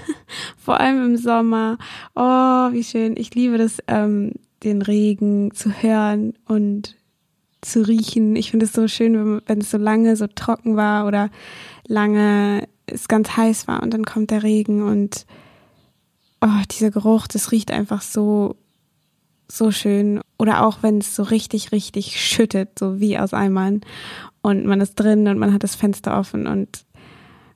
vor 0.57 0.79
allem 0.79 1.05
im 1.05 1.17
Sommer. 1.17 1.77
Oh, 2.15 2.71
wie 2.71 2.83
schön. 2.83 3.15
Ich 3.17 3.33
liebe 3.35 3.57
das, 3.57 3.77
ähm, 3.87 4.33
den 4.63 4.81
Regen 4.81 5.53
zu 5.53 5.69
hören 5.71 6.33
und 6.47 6.95
zu 7.61 7.87
riechen. 7.87 8.35
Ich 8.35 8.51
finde 8.51 8.65
es 8.65 8.73
so 8.73 8.87
schön, 8.87 9.41
wenn, 9.45 9.61
es 9.61 9.71
so 9.71 9.77
lange 9.77 10.15
so 10.15 10.27
trocken 10.27 10.75
war 10.75 11.05
oder 11.05 11.29
lange 11.87 12.67
es 12.87 13.07
ganz 13.07 13.35
heiß 13.35 13.67
war 13.67 13.83
und 13.83 13.93
dann 13.93 14.05
kommt 14.05 14.31
der 14.31 14.43
Regen 14.43 14.81
und 14.81 15.25
oh, 16.41 16.61
dieser 16.71 16.91
Geruch, 16.91 17.27
das 17.27 17.51
riecht 17.51 17.71
einfach 17.71 18.01
so, 18.01 18.55
so 19.47 19.71
schön. 19.71 20.21
Oder 20.37 20.65
auch 20.65 20.83
wenn 20.83 20.99
es 20.99 21.15
so 21.15 21.23
richtig, 21.23 21.71
richtig 21.71 22.19
schüttet, 22.19 22.77
so 22.77 22.99
wie 22.99 23.17
aus 23.17 23.33
Eimern 23.33 23.81
und 24.41 24.65
man 24.65 24.81
ist 24.81 24.95
drin 24.95 25.27
und 25.27 25.39
man 25.39 25.53
hat 25.53 25.63
das 25.63 25.75
Fenster 25.75 26.17
offen 26.17 26.47
und 26.47 26.85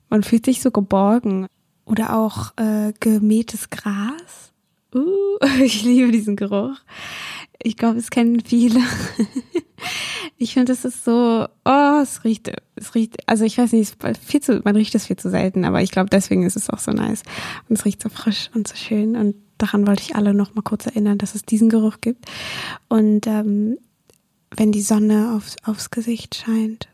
man 0.10 0.24
fühlt 0.24 0.46
sich 0.46 0.62
so 0.62 0.72
geborgen. 0.72 1.48
Oder 1.86 2.18
auch 2.18 2.52
äh, 2.58 2.94
gemähtes 3.00 3.70
Gras. 3.70 4.54
Uh, 4.94 5.38
ich 5.64 5.84
liebe 5.84 6.12
diesen 6.12 6.36
Geruch. 6.36 6.78
Ich 7.62 7.78
glaube, 7.78 8.00
es 8.00 8.10
kennen 8.10 8.42
viele. 8.42 8.80
ich 10.38 10.54
finde, 10.54 10.74
es 10.74 10.86
ist 10.86 11.04
so, 11.04 11.48
oh, 11.66 12.00
es 12.02 12.24
riecht, 12.24 12.52
es 12.76 12.96
riecht, 12.96 13.28
also 13.28 13.46
ich 13.46 13.58
weiß 13.58 13.72
nicht, 13.74 13.96
viel 14.22 14.42
zu, 14.42 14.62
man 14.64 14.76
riecht 14.76 14.96
es 14.96 15.08
viel 15.08 15.18
zu 15.18 15.30
selten, 15.30 15.66
aber 15.66 15.82
ich 15.82 15.92
glaube, 15.92 16.10
deswegen 16.10 16.44
ist 16.44 16.56
es 16.56 16.70
auch 16.70 16.80
so 16.80 16.92
nice. 16.92 17.24
Und 17.70 17.78
es 17.78 17.86
riecht 17.86 18.02
so 18.02 18.10
frisch 18.10 18.50
und 18.54 18.68
so 18.68 18.76
schön. 18.76 19.16
Und 19.16 19.36
daran 19.62 19.88
wollte 19.88 20.03
ich 20.03 20.15
alle 20.15 20.34
noch 20.34 20.56
mal 20.56 20.62
kurz 20.62 20.86
erinnern, 20.86 21.18
dass 21.18 21.36
es 21.36 21.44
diesen 21.44 21.70
Geruch 21.70 21.98
gibt. 22.01 22.25
Und 22.89 23.27
ähm, 23.27 23.77
wenn 24.56 24.72
die 24.72 24.82
Sonne 24.82 25.34
aufs, 25.36 25.56
aufs 25.63 25.91
Gesicht 25.91 26.36
scheint. 26.36 26.88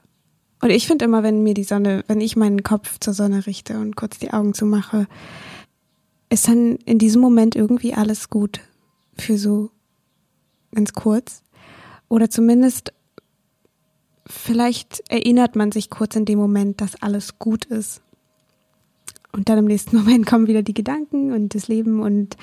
Und 0.62 0.70
ich 0.70 0.88
finde 0.88 1.06
immer, 1.06 1.24
wenn 1.24 1.44
mir 1.44 1.54
die 1.54 1.64
Sonne, 1.64 2.04
wenn 2.08 2.22
ich 2.22 2.36
meinen 2.36 2.64
Kopf 2.64 3.00
zur 3.00 3.14
Sonne 3.14 3.46
richte 3.46 3.80
und 3.80 3.96
kurz 3.96 4.18
die 4.18 4.32
Augen 4.32 4.54
zumache, 4.54 5.08
ist 6.30 6.48
dann 6.48 6.78
in 6.86 7.00
diesem 7.00 7.22
Moment 7.22 7.56
irgendwie 7.56 7.94
alles 7.94 8.30
gut 8.30 8.60
für 9.16 9.38
so 9.38 9.72
ganz 10.74 10.94
kurz. 10.94 11.44
Oder 12.10 12.30
zumindest 12.30 12.94
vielleicht 14.26 15.04
erinnert 15.10 15.56
man 15.56 15.72
sich 15.72 15.90
kurz 15.90 16.16
in 16.16 16.26
dem 16.26 16.40
Moment, 16.40 16.82
dass 16.82 17.02
alles 17.02 17.40
gut 17.40 17.66
ist. 17.66 18.02
Und 19.38 19.48
dann 19.48 19.60
im 19.60 19.66
nächsten 19.66 19.96
Moment 19.98 20.26
kommen 20.26 20.48
wieder 20.48 20.64
die 20.64 20.74
Gedanken 20.74 21.32
und 21.32 21.56
das 21.56 21.68
Leben 21.68 22.02
und 22.02 22.36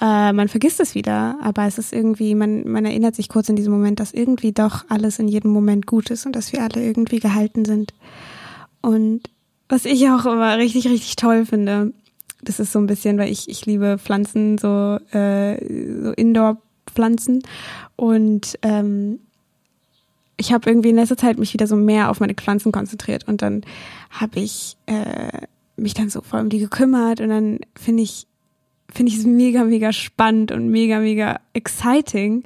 äh, 0.00 0.32
man 0.32 0.48
vergisst 0.48 0.78
es 0.78 0.94
wieder. 0.94 1.38
Aber 1.42 1.66
es 1.66 1.78
ist 1.78 1.92
irgendwie, 1.92 2.34
man, 2.34 2.68
man 2.68 2.84
erinnert 2.84 3.16
sich 3.16 3.28
kurz 3.28 3.48
in 3.48 3.56
diesem 3.56 3.72
Moment, 3.72 3.98
dass 3.98 4.12
irgendwie 4.12 4.52
doch 4.52 4.84
alles 4.88 5.18
in 5.18 5.26
jedem 5.26 5.50
Moment 5.50 5.86
gut 5.86 6.10
ist 6.10 6.26
und 6.26 6.36
dass 6.36 6.52
wir 6.52 6.62
alle 6.62 6.84
irgendwie 6.84 7.18
gehalten 7.18 7.64
sind. 7.64 7.94
Und 8.80 9.22
was 9.68 9.84
ich 9.86 10.08
auch 10.08 10.26
immer 10.26 10.56
richtig, 10.58 10.86
richtig 10.86 11.16
toll 11.16 11.46
finde, 11.46 11.92
das 12.42 12.60
ist 12.60 12.72
so 12.72 12.78
ein 12.78 12.86
bisschen, 12.86 13.18
weil 13.18 13.32
ich, 13.32 13.48
ich 13.48 13.66
liebe 13.66 13.98
Pflanzen, 13.98 14.58
so, 14.58 14.98
äh, 15.10 15.58
so 16.02 16.12
Indoor 16.12 16.58
Pflanzen. 16.86 17.42
Und 17.96 18.58
ähm, 18.62 19.18
ich 20.36 20.52
habe 20.52 20.70
irgendwie 20.70 20.90
in 20.90 20.96
letzter 20.96 21.16
Zeit 21.16 21.38
mich 21.38 21.52
wieder 21.52 21.66
so 21.66 21.74
mehr 21.74 22.10
auf 22.10 22.20
meine 22.20 22.34
Pflanzen 22.34 22.70
konzentriert 22.70 23.26
und 23.26 23.42
dann 23.42 23.62
habe 24.10 24.38
ich 24.38 24.76
äh, 24.86 25.42
mich 25.78 25.94
dann 25.94 26.10
so 26.10 26.20
voll 26.20 26.40
um 26.40 26.48
die 26.48 26.58
gekümmert 26.58 27.20
und 27.20 27.28
dann 27.28 27.60
finde 27.78 28.02
ich 28.02 28.26
finde 28.90 29.12
ich 29.12 29.18
es 29.18 29.26
mega 29.26 29.64
mega 29.64 29.92
spannend 29.92 30.52
und 30.52 30.68
mega 30.68 30.98
mega 30.98 31.40
exciting, 31.52 32.42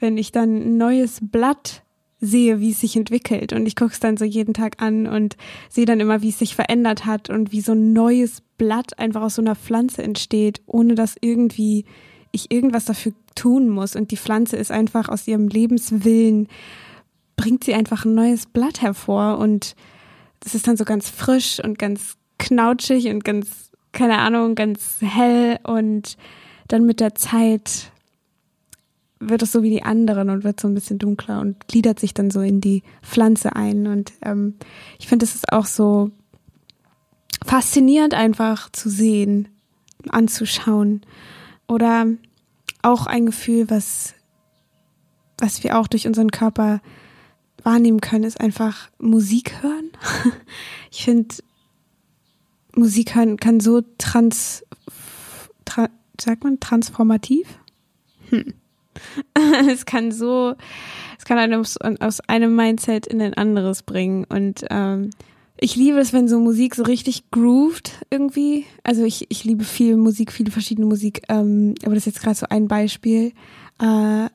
wenn 0.00 0.16
ich 0.16 0.32
dann 0.32 0.56
ein 0.56 0.76
neues 0.76 1.18
Blatt 1.20 1.82
sehe, 2.22 2.60
wie 2.60 2.70
es 2.70 2.80
sich 2.80 2.96
entwickelt. 2.96 3.52
Und 3.52 3.66
ich 3.66 3.76
gucke 3.76 3.92
es 3.92 4.00
dann 4.00 4.16
so 4.16 4.24
jeden 4.24 4.54
Tag 4.54 4.80
an 4.80 5.06
und 5.06 5.36
sehe 5.68 5.84
dann 5.84 6.00
immer, 6.00 6.22
wie 6.22 6.28
es 6.28 6.38
sich 6.38 6.54
verändert 6.54 7.04
hat 7.04 7.28
und 7.28 7.50
wie 7.50 7.60
so 7.60 7.72
ein 7.72 7.92
neues 7.92 8.42
Blatt 8.56 8.98
einfach 8.98 9.22
aus 9.22 9.34
so 9.34 9.42
einer 9.42 9.56
Pflanze 9.56 10.04
entsteht, 10.04 10.62
ohne 10.66 10.94
dass 10.94 11.16
irgendwie 11.20 11.84
ich 12.30 12.50
irgendwas 12.52 12.84
dafür 12.84 13.12
tun 13.34 13.68
muss. 13.68 13.96
Und 13.96 14.12
die 14.12 14.16
Pflanze 14.16 14.56
ist 14.56 14.70
einfach 14.70 15.08
aus 15.08 15.26
ihrem 15.26 15.48
Lebenswillen, 15.48 16.48
bringt 17.36 17.64
sie 17.64 17.74
einfach 17.74 18.04
ein 18.04 18.14
neues 18.14 18.46
Blatt 18.46 18.82
hervor. 18.82 19.38
Und 19.38 19.74
das 20.40 20.54
ist 20.54 20.68
dann 20.68 20.76
so 20.76 20.84
ganz 20.84 21.10
frisch 21.10 21.58
und 21.62 21.76
ganz 21.76 22.16
knautschig 22.42 23.06
und 23.08 23.24
ganz, 23.24 23.70
keine 23.92 24.18
Ahnung, 24.18 24.54
ganz 24.54 24.98
hell. 25.00 25.58
Und 25.62 26.16
dann 26.68 26.84
mit 26.84 27.00
der 27.00 27.14
Zeit 27.14 27.90
wird 29.20 29.42
es 29.42 29.52
so 29.52 29.62
wie 29.62 29.70
die 29.70 29.84
anderen 29.84 30.30
und 30.30 30.44
wird 30.44 30.60
so 30.60 30.68
ein 30.68 30.74
bisschen 30.74 30.98
dunkler 30.98 31.40
und 31.40 31.68
gliedert 31.68 32.00
sich 32.00 32.12
dann 32.12 32.30
so 32.30 32.40
in 32.40 32.60
die 32.60 32.82
Pflanze 33.02 33.54
ein. 33.54 33.86
Und 33.86 34.12
ähm, 34.22 34.54
ich 34.98 35.06
finde, 35.06 35.24
es 35.24 35.34
ist 35.34 35.52
auch 35.52 35.66
so 35.66 36.10
faszinierend 37.44 38.14
einfach 38.14 38.70
zu 38.70 38.88
sehen, 38.90 39.48
anzuschauen. 40.08 41.02
Oder 41.68 42.06
auch 42.82 43.06
ein 43.06 43.26
Gefühl, 43.26 43.70
was, 43.70 44.14
was 45.38 45.62
wir 45.62 45.78
auch 45.78 45.86
durch 45.86 46.06
unseren 46.06 46.30
Körper 46.30 46.80
wahrnehmen 47.62 48.00
können, 48.00 48.24
ist 48.24 48.40
einfach 48.40 48.90
Musik 48.98 49.62
hören. 49.62 49.90
Ich 50.94 51.04
finde, 51.06 51.34
Musik 52.74 53.14
hören 53.14 53.36
kann 53.36 53.60
so 53.60 53.82
trans, 53.98 54.64
tra, 55.64 55.88
sagt 56.20 56.44
man, 56.44 56.60
transformativ? 56.60 57.46
Hm 58.30 58.54
es 59.68 59.86
kann 59.86 60.12
so, 60.12 60.54
es 61.18 61.24
kann 61.24 61.38
einen 61.38 61.54
aus, 61.54 61.76
aus 62.00 62.20
einem 62.20 62.54
Mindset 62.54 63.06
in 63.06 63.20
ein 63.20 63.34
anderes 63.34 63.82
bringen. 63.82 64.24
Und 64.24 64.64
ähm, 64.70 65.10
ich 65.58 65.76
liebe 65.76 65.98
es, 65.98 66.12
wenn 66.12 66.28
so 66.28 66.40
Musik 66.40 66.74
so 66.74 66.82
richtig 66.82 67.30
grooved 67.30 67.92
irgendwie. 68.10 68.66
Also 68.82 69.04
ich, 69.04 69.26
ich 69.30 69.44
liebe 69.44 69.64
viel 69.64 69.96
Musik, 69.96 70.32
viele 70.32 70.50
verschiedene 70.50 70.86
Musik. 70.86 71.22
Ähm, 71.28 71.74
aber 71.82 71.94
das 71.94 72.06
ist 72.06 72.14
jetzt 72.14 72.22
gerade 72.22 72.36
so 72.36 72.46
ein 72.48 72.68
Beispiel, 72.68 73.32
äh, 73.80 74.28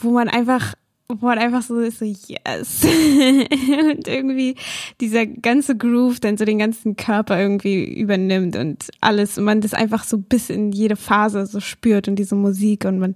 wo 0.00 0.10
man 0.10 0.28
einfach 0.28 0.74
wo 1.20 1.26
man 1.26 1.38
einfach 1.38 1.62
so 1.62 1.78
ist, 1.78 1.98
so 1.98 2.04
yes. 2.04 2.84
und 2.84 4.08
irgendwie 4.08 4.56
dieser 5.00 5.26
ganze 5.26 5.76
Groove 5.76 6.20
dann 6.20 6.36
so 6.36 6.44
den 6.44 6.58
ganzen 6.58 6.96
Körper 6.96 7.38
irgendwie 7.38 7.84
übernimmt 7.84 8.56
und 8.56 8.88
alles 9.00 9.38
und 9.38 9.44
man 9.44 9.60
das 9.60 9.74
einfach 9.74 10.04
so 10.04 10.18
bis 10.18 10.50
in 10.50 10.72
jede 10.72 10.96
Phase 10.96 11.46
so 11.46 11.60
spürt 11.60 12.08
und 12.08 12.16
diese 12.16 12.34
Musik 12.34 12.84
und 12.84 12.98
man, 12.98 13.14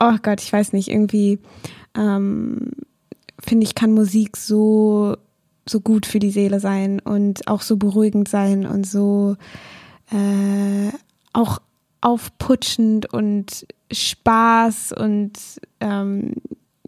oh 0.00 0.16
Gott, 0.22 0.40
ich 0.40 0.52
weiß 0.52 0.72
nicht, 0.72 0.88
irgendwie 0.88 1.38
ähm, 1.96 2.70
finde 3.40 3.64
ich, 3.64 3.74
kann 3.74 3.92
Musik 3.92 4.36
so, 4.36 5.16
so 5.66 5.80
gut 5.80 6.06
für 6.06 6.18
die 6.18 6.30
Seele 6.30 6.60
sein 6.60 7.00
und 7.00 7.46
auch 7.48 7.62
so 7.62 7.76
beruhigend 7.76 8.28
sein 8.28 8.66
und 8.66 8.86
so 8.86 9.36
äh, 10.10 10.90
auch 11.32 11.60
aufputschend 12.00 13.12
und 13.12 13.66
Spaß 13.90 14.92
und 14.92 15.32
ähm, 15.80 16.34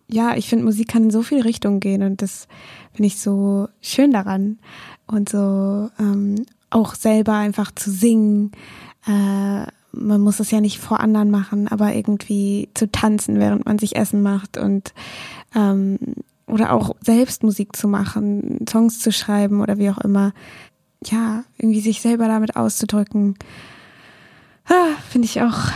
ja, 0.09 0.37
ich 0.37 0.49
finde, 0.49 0.65
Musik 0.65 0.89
kann 0.89 1.05
in 1.05 1.11
so 1.11 1.23
viele 1.23 1.45
Richtungen 1.45 1.81
gehen 1.81 2.03
und 2.03 2.23
das 2.23 2.47
finde 2.93 3.09
ich 3.09 3.19
so 3.19 3.69
schön 3.81 4.13
daran. 4.13 4.59
Und 5.07 5.29
so 5.29 5.91
ähm, 5.99 6.47
auch 6.71 6.95
selber 6.95 7.35
einfach 7.35 7.73
zu 7.75 7.91
singen. 7.91 8.53
Äh, 9.07 9.67
man 9.93 10.21
muss 10.21 10.41
es 10.41 10.51
ja 10.51 10.61
nicht 10.61 10.79
vor 10.79 11.01
anderen 11.01 11.31
machen, 11.31 11.69
aber 11.69 11.95
irgendwie 11.95 12.69
zu 12.75 12.91
tanzen, 12.91 13.39
während 13.39 13.65
man 13.65 13.79
sich 13.79 13.97
Essen 13.97 14.23
macht 14.23 14.59
und 14.59 14.93
ähm, 15.55 15.99
oder 16.47 16.73
auch 16.73 16.95
selbst 17.01 17.43
Musik 17.43 17.75
zu 17.75 17.89
machen, 17.89 18.65
Songs 18.69 19.01
zu 19.01 19.11
schreiben 19.11 19.61
oder 19.61 19.79
wie 19.79 19.91
auch 19.91 19.99
immer. 19.99 20.33
Ja, 21.05 21.45
irgendwie 21.59 21.81
sich 21.81 22.01
selber 22.01 22.29
damit 22.29 22.57
auszudrücken. 22.57 23.37
Ah, 24.67 24.97
finde 25.09 25.27
ich 25.27 25.43
auch 25.43 25.71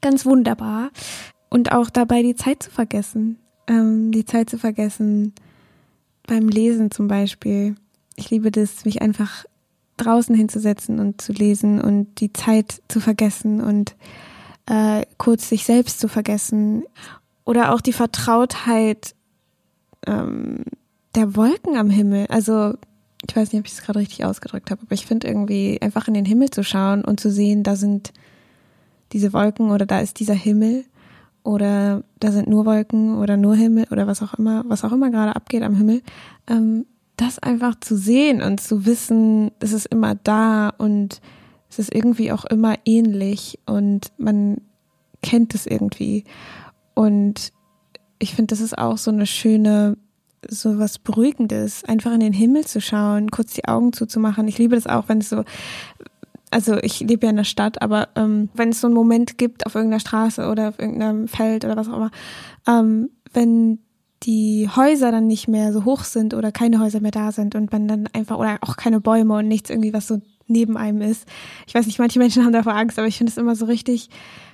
ganz 0.00 0.26
wunderbar 0.26 0.90
und 1.48 1.72
auch 1.72 1.90
dabei 1.90 2.22
die 2.22 2.34
Zeit 2.34 2.62
zu 2.62 2.70
vergessen. 2.70 3.38
Ähm, 3.68 4.12
die 4.12 4.24
Zeit 4.24 4.50
zu 4.50 4.58
vergessen 4.58 5.34
beim 6.26 6.48
Lesen 6.48 6.90
zum 6.90 7.08
Beispiel. 7.08 7.76
Ich 8.16 8.30
liebe 8.30 8.50
das, 8.50 8.84
mich 8.84 9.02
einfach 9.02 9.44
draußen 9.96 10.34
hinzusetzen 10.34 10.98
und 11.00 11.20
zu 11.20 11.32
lesen 11.32 11.80
und 11.80 12.20
die 12.20 12.32
Zeit 12.32 12.82
zu 12.88 13.00
vergessen 13.00 13.60
und 13.60 13.96
äh, 14.66 15.04
kurz 15.18 15.48
sich 15.48 15.64
selbst 15.64 16.00
zu 16.00 16.08
vergessen. 16.08 16.84
Oder 17.44 17.72
auch 17.72 17.80
die 17.80 17.92
Vertrautheit 17.92 19.14
ähm, 20.06 20.64
der 21.14 21.36
Wolken 21.36 21.76
am 21.76 21.90
Himmel. 21.90 22.26
Also 22.28 22.74
ich 23.28 23.34
weiß 23.34 23.52
nicht, 23.52 23.60
ob 23.60 23.66
ich 23.66 23.72
es 23.72 23.82
gerade 23.82 24.00
richtig 24.00 24.24
ausgedrückt 24.24 24.70
habe, 24.70 24.82
aber 24.82 24.92
ich 24.92 25.06
finde 25.06 25.26
irgendwie 25.26 25.80
einfach 25.80 26.08
in 26.08 26.14
den 26.14 26.24
Himmel 26.24 26.50
zu 26.50 26.62
schauen 26.62 27.04
und 27.04 27.20
zu 27.20 27.30
sehen, 27.30 27.62
da 27.62 27.76
sind 27.76 28.12
diese 29.12 29.32
Wolken 29.32 29.70
oder 29.70 29.86
da 29.86 30.00
ist 30.00 30.20
dieser 30.20 30.34
Himmel 30.34 30.84
oder 31.46 32.02
da 32.18 32.32
sind 32.32 32.48
nur 32.48 32.66
Wolken 32.66 33.18
oder 33.18 33.36
nur 33.36 33.54
Himmel 33.54 33.86
oder 33.92 34.08
was 34.08 34.20
auch 34.20 34.34
immer, 34.34 34.64
was 34.66 34.84
auch 34.84 34.90
immer 34.90 35.10
gerade 35.10 35.36
abgeht 35.36 35.62
am 35.62 35.76
Himmel, 35.76 36.02
ähm, 36.48 36.86
das 37.16 37.38
einfach 37.38 37.78
zu 37.80 37.96
sehen 37.96 38.42
und 38.42 38.60
zu 38.60 38.84
wissen, 38.84 39.52
es 39.60 39.72
ist 39.72 39.86
immer 39.86 40.16
da 40.16 40.70
und 40.70 41.20
es 41.70 41.78
ist 41.78 41.94
irgendwie 41.94 42.32
auch 42.32 42.44
immer 42.46 42.74
ähnlich 42.84 43.60
und 43.64 44.12
man 44.18 44.60
kennt 45.22 45.54
es 45.54 45.66
irgendwie. 45.66 46.24
Und 46.94 47.52
ich 48.18 48.34
finde, 48.34 48.52
das 48.52 48.60
ist 48.60 48.76
auch 48.76 48.98
so 48.98 49.12
eine 49.12 49.26
schöne, 49.26 49.96
so 50.48 50.78
was 50.78 50.98
Beruhigendes, 50.98 51.84
einfach 51.84 52.12
in 52.12 52.20
den 52.20 52.32
Himmel 52.32 52.66
zu 52.66 52.80
schauen, 52.80 53.30
kurz 53.30 53.54
die 53.54 53.66
Augen 53.66 53.92
zuzumachen. 53.92 54.48
Ich 54.48 54.58
liebe 54.58 54.74
das 54.74 54.88
auch, 54.88 55.08
wenn 55.08 55.18
es 55.18 55.28
so, 55.28 55.44
also 56.56 56.78
ich 56.80 57.00
lebe 57.00 57.26
ja 57.26 57.30
in 57.30 57.36
der 57.36 57.44
Stadt, 57.44 57.82
aber 57.82 58.08
ähm, 58.16 58.48
wenn 58.54 58.70
es 58.70 58.80
so 58.80 58.86
einen 58.86 58.96
Moment 58.96 59.36
gibt 59.36 59.66
auf 59.66 59.74
irgendeiner 59.74 60.00
Straße 60.00 60.48
oder 60.48 60.70
auf 60.70 60.78
irgendeinem 60.78 61.28
Feld 61.28 61.66
oder 61.66 61.76
was 61.76 61.86
auch 61.86 61.96
immer, 61.98 62.10
ähm, 62.66 63.10
wenn 63.34 63.80
die 64.22 64.66
Häuser 64.74 65.12
dann 65.12 65.26
nicht 65.26 65.48
mehr 65.48 65.74
so 65.74 65.84
hoch 65.84 66.04
sind 66.04 66.32
oder 66.32 66.52
keine 66.52 66.80
Häuser 66.80 67.00
mehr 67.00 67.10
da 67.10 67.30
sind 67.30 67.54
und 67.56 67.72
man 67.72 67.86
dann 67.88 68.08
einfach 68.14 68.38
oder 68.38 68.56
auch 68.62 68.78
keine 68.78 69.02
Bäume 69.02 69.34
und 69.34 69.48
nichts 69.48 69.68
irgendwie, 69.68 69.92
was 69.92 70.06
so 70.06 70.22
neben 70.46 70.76
einem 70.76 71.00
ist. 71.00 71.26
Ich 71.66 71.74
weiß 71.74 71.86
nicht, 71.86 71.98
manche 71.98 72.18
Menschen 72.18 72.44
haben 72.44 72.52
davor 72.52 72.74
Angst, 72.74 72.98
aber 72.98 73.08
ich 73.08 73.18
finde 73.18 73.30
es 73.30 73.36
immer 73.36 73.56
so 73.56 73.66
richtig, 73.66 74.08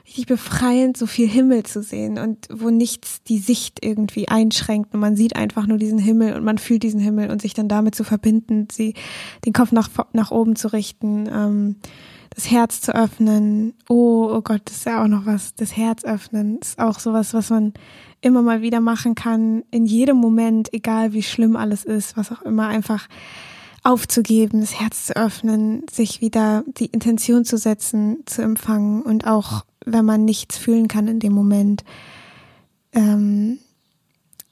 richtig 0.06 0.26
befreiend, 0.26 0.96
so 0.96 1.06
viel 1.06 1.28
Himmel 1.28 1.64
zu 1.64 1.82
sehen 1.82 2.18
und 2.18 2.48
wo 2.52 2.70
nichts 2.70 3.22
die 3.22 3.38
Sicht 3.38 3.78
irgendwie 3.84 4.28
einschränkt 4.28 4.94
und 4.94 5.00
man 5.00 5.16
sieht 5.16 5.36
einfach 5.36 5.66
nur 5.66 5.78
diesen 5.78 5.98
Himmel 5.98 6.34
und 6.34 6.44
man 6.44 6.58
fühlt 6.58 6.82
diesen 6.82 7.00
Himmel 7.00 7.30
und 7.30 7.42
sich 7.42 7.54
dann 7.54 7.68
damit 7.68 7.94
zu 7.94 8.04
verbinden, 8.04 8.68
sie 8.70 8.94
den 9.44 9.52
Kopf 9.52 9.72
nach, 9.72 9.88
nach 10.12 10.30
oben 10.30 10.56
zu 10.56 10.72
richten, 10.72 11.28
ähm, 11.32 11.76
das 12.34 12.50
Herz 12.50 12.80
zu 12.80 12.94
öffnen. 12.94 13.74
Oh, 13.88 14.30
oh 14.32 14.40
Gott, 14.40 14.62
das 14.64 14.78
ist 14.78 14.86
ja 14.86 15.02
auch 15.02 15.08
noch 15.08 15.26
was. 15.26 15.54
Das 15.54 15.76
Herz 15.76 16.04
öffnen 16.04 16.58
ist 16.58 16.78
auch 16.78 16.98
sowas, 16.98 17.34
was 17.34 17.50
man 17.50 17.74
immer 18.22 18.40
mal 18.40 18.62
wieder 18.62 18.80
machen 18.80 19.14
kann, 19.14 19.64
in 19.70 19.84
jedem 19.84 20.16
Moment, 20.16 20.72
egal 20.72 21.12
wie 21.12 21.22
schlimm 21.22 21.56
alles 21.56 21.84
ist, 21.84 22.16
was 22.16 22.32
auch 22.32 22.42
immer, 22.42 22.68
einfach 22.68 23.08
aufzugeben, 23.82 24.60
das 24.60 24.78
Herz 24.78 25.06
zu 25.06 25.16
öffnen, 25.16 25.84
sich 25.90 26.20
wieder 26.20 26.64
die 26.66 26.86
Intention 26.86 27.44
zu 27.44 27.56
setzen, 27.56 28.18
zu 28.26 28.42
empfangen 28.42 29.02
und 29.02 29.26
auch 29.26 29.64
wenn 29.84 30.04
man 30.04 30.24
nichts 30.24 30.56
fühlen 30.56 30.88
kann 30.88 31.08
in 31.08 31.18
dem 31.18 31.32
Moment, 31.32 31.84
ähm, 32.92 33.58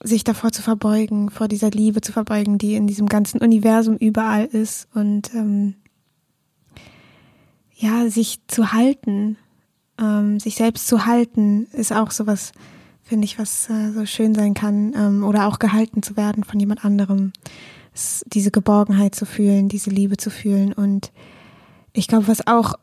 sich 0.03 0.25
davor 0.25 0.51
zu 0.51 0.63
verbeugen, 0.63 1.31
vor 1.31 1.47
dieser 1.47 1.71
Liebe 1.71 2.01
zu 2.01 2.13
verbeugen, 2.13 2.59
die 2.59 2.75
in 2.75 2.87
diesem 2.87 3.07
ganzen 3.07 3.41
Universum 3.41 3.97
überall 3.97 4.47
ist 4.47 4.89
und 4.95 5.33
ähm, 5.35 5.75
ja, 7.77 8.09
sich 8.11 8.41
zu 8.49 8.73
halten, 8.73 9.37
ähm, 10.01 10.41
sich 10.41 10.57
selbst 10.57 10.87
zu 10.87 11.07
halten, 11.07 11.67
ist 11.73 11.93
auch 11.93 12.11
sowas, 12.11 12.53
finde 13.03 13.27
ich, 13.27 13.39
was 13.39 13.69
äh, 13.71 13.93
so 13.93 14.07
schön 14.07 14.35
sein 14.35 14.55
kann 14.55 14.93
ähm, 14.97 15.25
oder 15.25 15.47
auch 15.47 15.59
gehalten 15.59 16.03
zu 16.03 16.17
werden 16.17 16.45
von 16.45 16.59
jemand 16.59 16.85
anderem 16.85 17.33
diese 18.27 18.51
Geborgenheit 18.51 19.15
zu 19.15 19.27
fühlen, 19.27 19.69
diese 19.69 19.91
Liebe 19.91 20.17
zu 20.17 20.31
fühlen. 20.31 20.73
Und 20.73 21.13
ich 21.93 22.09
glaube, 22.09 22.29
was 22.29 22.47
auch, 22.47 22.75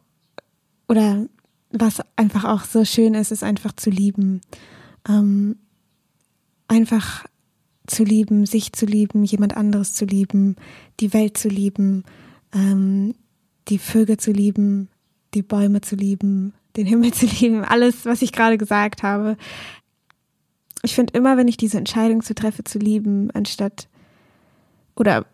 oder 0.88 1.26
was 1.72 2.02
einfach 2.16 2.46
auch 2.46 2.64
so 2.64 2.86
schön 2.86 3.14
ist, 3.14 3.32
ist 3.32 3.44
einfach 3.44 3.74
zu 3.74 3.90
lieben. 3.90 4.42
Ähm, 5.08 5.58
einfach 6.68 7.26
zu 7.88 8.04
lieben, 8.04 8.46
sich 8.46 8.74
zu 8.74 8.86
lieben, 8.86 9.24
jemand 9.24 9.56
anderes 9.56 9.94
zu 9.94 10.06
lieben, 10.06 10.58
die 11.00 11.14
Welt 11.14 11.38
zu 11.38 11.48
lieben, 11.48 12.04
ähm, 12.54 13.16
die 13.70 13.80
Vögel 13.80 14.18
zu 14.18 14.32
lieben, 14.32 14.90
die 15.34 15.42
Bäume 15.42 15.82
zu 15.82 15.96
lieben, 15.96 16.54
den 16.76 16.86
Himmel 16.86 17.14
zu 17.14 17.26
lieben, 17.26 17.64
alles, 17.64 18.06
was 18.06 18.22
ich 18.22 18.32
gerade 18.32 18.58
gesagt 18.58 19.04
habe. 19.04 19.38
Ich 20.84 20.96
finde 20.96 21.14
immer, 21.18 21.38
wenn 21.38 21.48
ich 21.48 21.58
diese 21.58 21.78
Entscheidung 21.78 22.22
zu 22.22 22.36
treffe, 22.36 22.64
zu 22.64 22.78
lieben, 22.78 23.32
anstatt 23.32 23.88
oder 24.98 25.26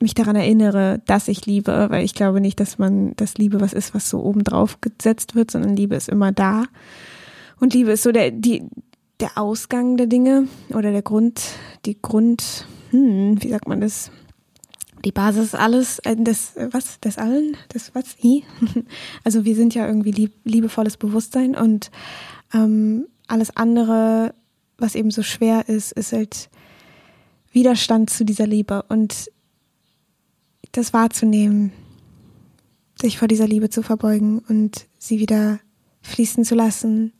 mich 0.00 0.14
daran 0.14 0.36
erinnere, 0.36 1.02
dass 1.06 1.28
ich 1.28 1.46
liebe, 1.46 1.86
weil 1.90 2.04
ich 2.04 2.14
glaube 2.14 2.40
nicht, 2.40 2.60
dass 2.60 2.78
man 2.78 3.14
das 3.16 3.38
Liebe 3.38 3.60
was 3.60 3.72
ist, 3.72 3.94
was 3.94 4.10
so 4.10 4.22
oben 4.22 4.44
drauf 4.44 4.78
gesetzt 4.80 5.34
wird, 5.34 5.50
sondern 5.50 5.74
Liebe 5.74 5.96
ist 5.96 6.08
immer 6.08 6.32
da. 6.32 6.64
Und 7.58 7.72
Liebe 7.72 7.92
ist 7.92 8.02
so 8.02 8.12
der, 8.12 8.30
die, 8.30 8.64
der 9.20 9.38
Ausgang 9.38 9.96
der 9.96 10.06
Dinge 10.06 10.48
oder 10.70 10.92
der 10.92 11.02
Grund, 11.02 11.40
die 11.86 12.00
Grund, 12.00 12.66
hm, 12.90 13.42
wie 13.42 13.48
sagt 13.48 13.68
man 13.68 13.80
das? 13.80 14.10
Die 15.04 15.12
Basis 15.12 15.54
alles, 15.54 15.98
äh, 16.00 16.16
des, 16.16 16.54
was, 16.72 17.00
des 17.00 17.16
allen, 17.16 17.56
des 17.72 17.94
was, 17.94 18.16
i? 18.22 18.44
Also 19.24 19.44
wir 19.44 19.54
sind 19.54 19.74
ja 19.74 19.86
irgendwie 19.86 20.10
lieb, 20.10 20.32
liebevolles 20.44 20.96
Bewusstsein 20.96 21.56
und 21.56 21.90
ähm, 22.52 23.06
alles 23.28 23.56
andere, 23.56 24.34
was 24.78 24.94
eben 24.94 25.10
so 25.10 25.22
schwer 25.22 25.68
ist, 25.68 25.92
ist 25.92 26.12
halt 26.12 26.50
Widerstand 27.56 28.10
zu 28.10 28.26
dieser 28.26 28.46
Liebe 28.46 28.84
und 28.90 29.32
das 30.72 30.92
wahrzunehmen, 30.92 31.72
sich 33.00 33.18
vor 33.18 33.28
dieser 33.28 33.46
Liebe 33.46 33.70
zu 33.70 33.82
verbeugen 33.82 34.40
und 34.40 34.86
sie 34.98 35.20
wieder 35.20 35.58
fließen 36.02 36.44
zu 36.44 36.54
lassen. 36.54 37.14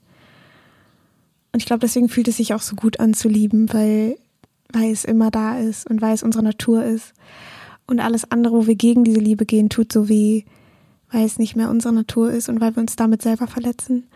Und 1.53 1.63
ich 1.63 1.65
glaube, 1.65 1.81
deswegen 1.81 2.11
fühlt 2.11 2.29
es 2.29 2.37
sich 2.37 2.53
auch 2.53 2.61
so 2.61 2.77
gut 2.77 3.01
an 3.01 3.15
zu 3.15 3.31
lieben, 3.31 3.73
weil, 3.73 4.19
weil 4.71 4.93
es 4.93 5.07
immer 5.07 5.31
da 5.31 5.59
ist 5.59 5.89
und 5.89 6.03
weil 6.03 6.13
es 6.13 6.23
unsere 6.23 6.45
Natur 6.45 6.85
ist. 6.85 7.15
Und 7.87 7.99
alles 7.99 8.31
andere, 8.31 8.59
wo 8.59 8.67
wir 8.67 8.77
gegen 8.77 9.05
diese 9.05 9.21
Liebe 9.21 9.47
gehen, 9.47 9.71
tut 9.71 9.91
so 9.91 10.11
weh, 10.11 10.45
weil 11.11 11.25
es 11.25 11.39
nicht 11.39 11.57
mehr 11.57 11.71
unsere 11.71 11.95
Natur 11.95 12.31
ist 12.31 12.51
und 12.51 12.61
weil 12.61 12.77
wir 12.77 12.83
uns 12.83 12.95
damit 12.95 13.23
selber 13.23 13.47
verletzen. 13.47 14.07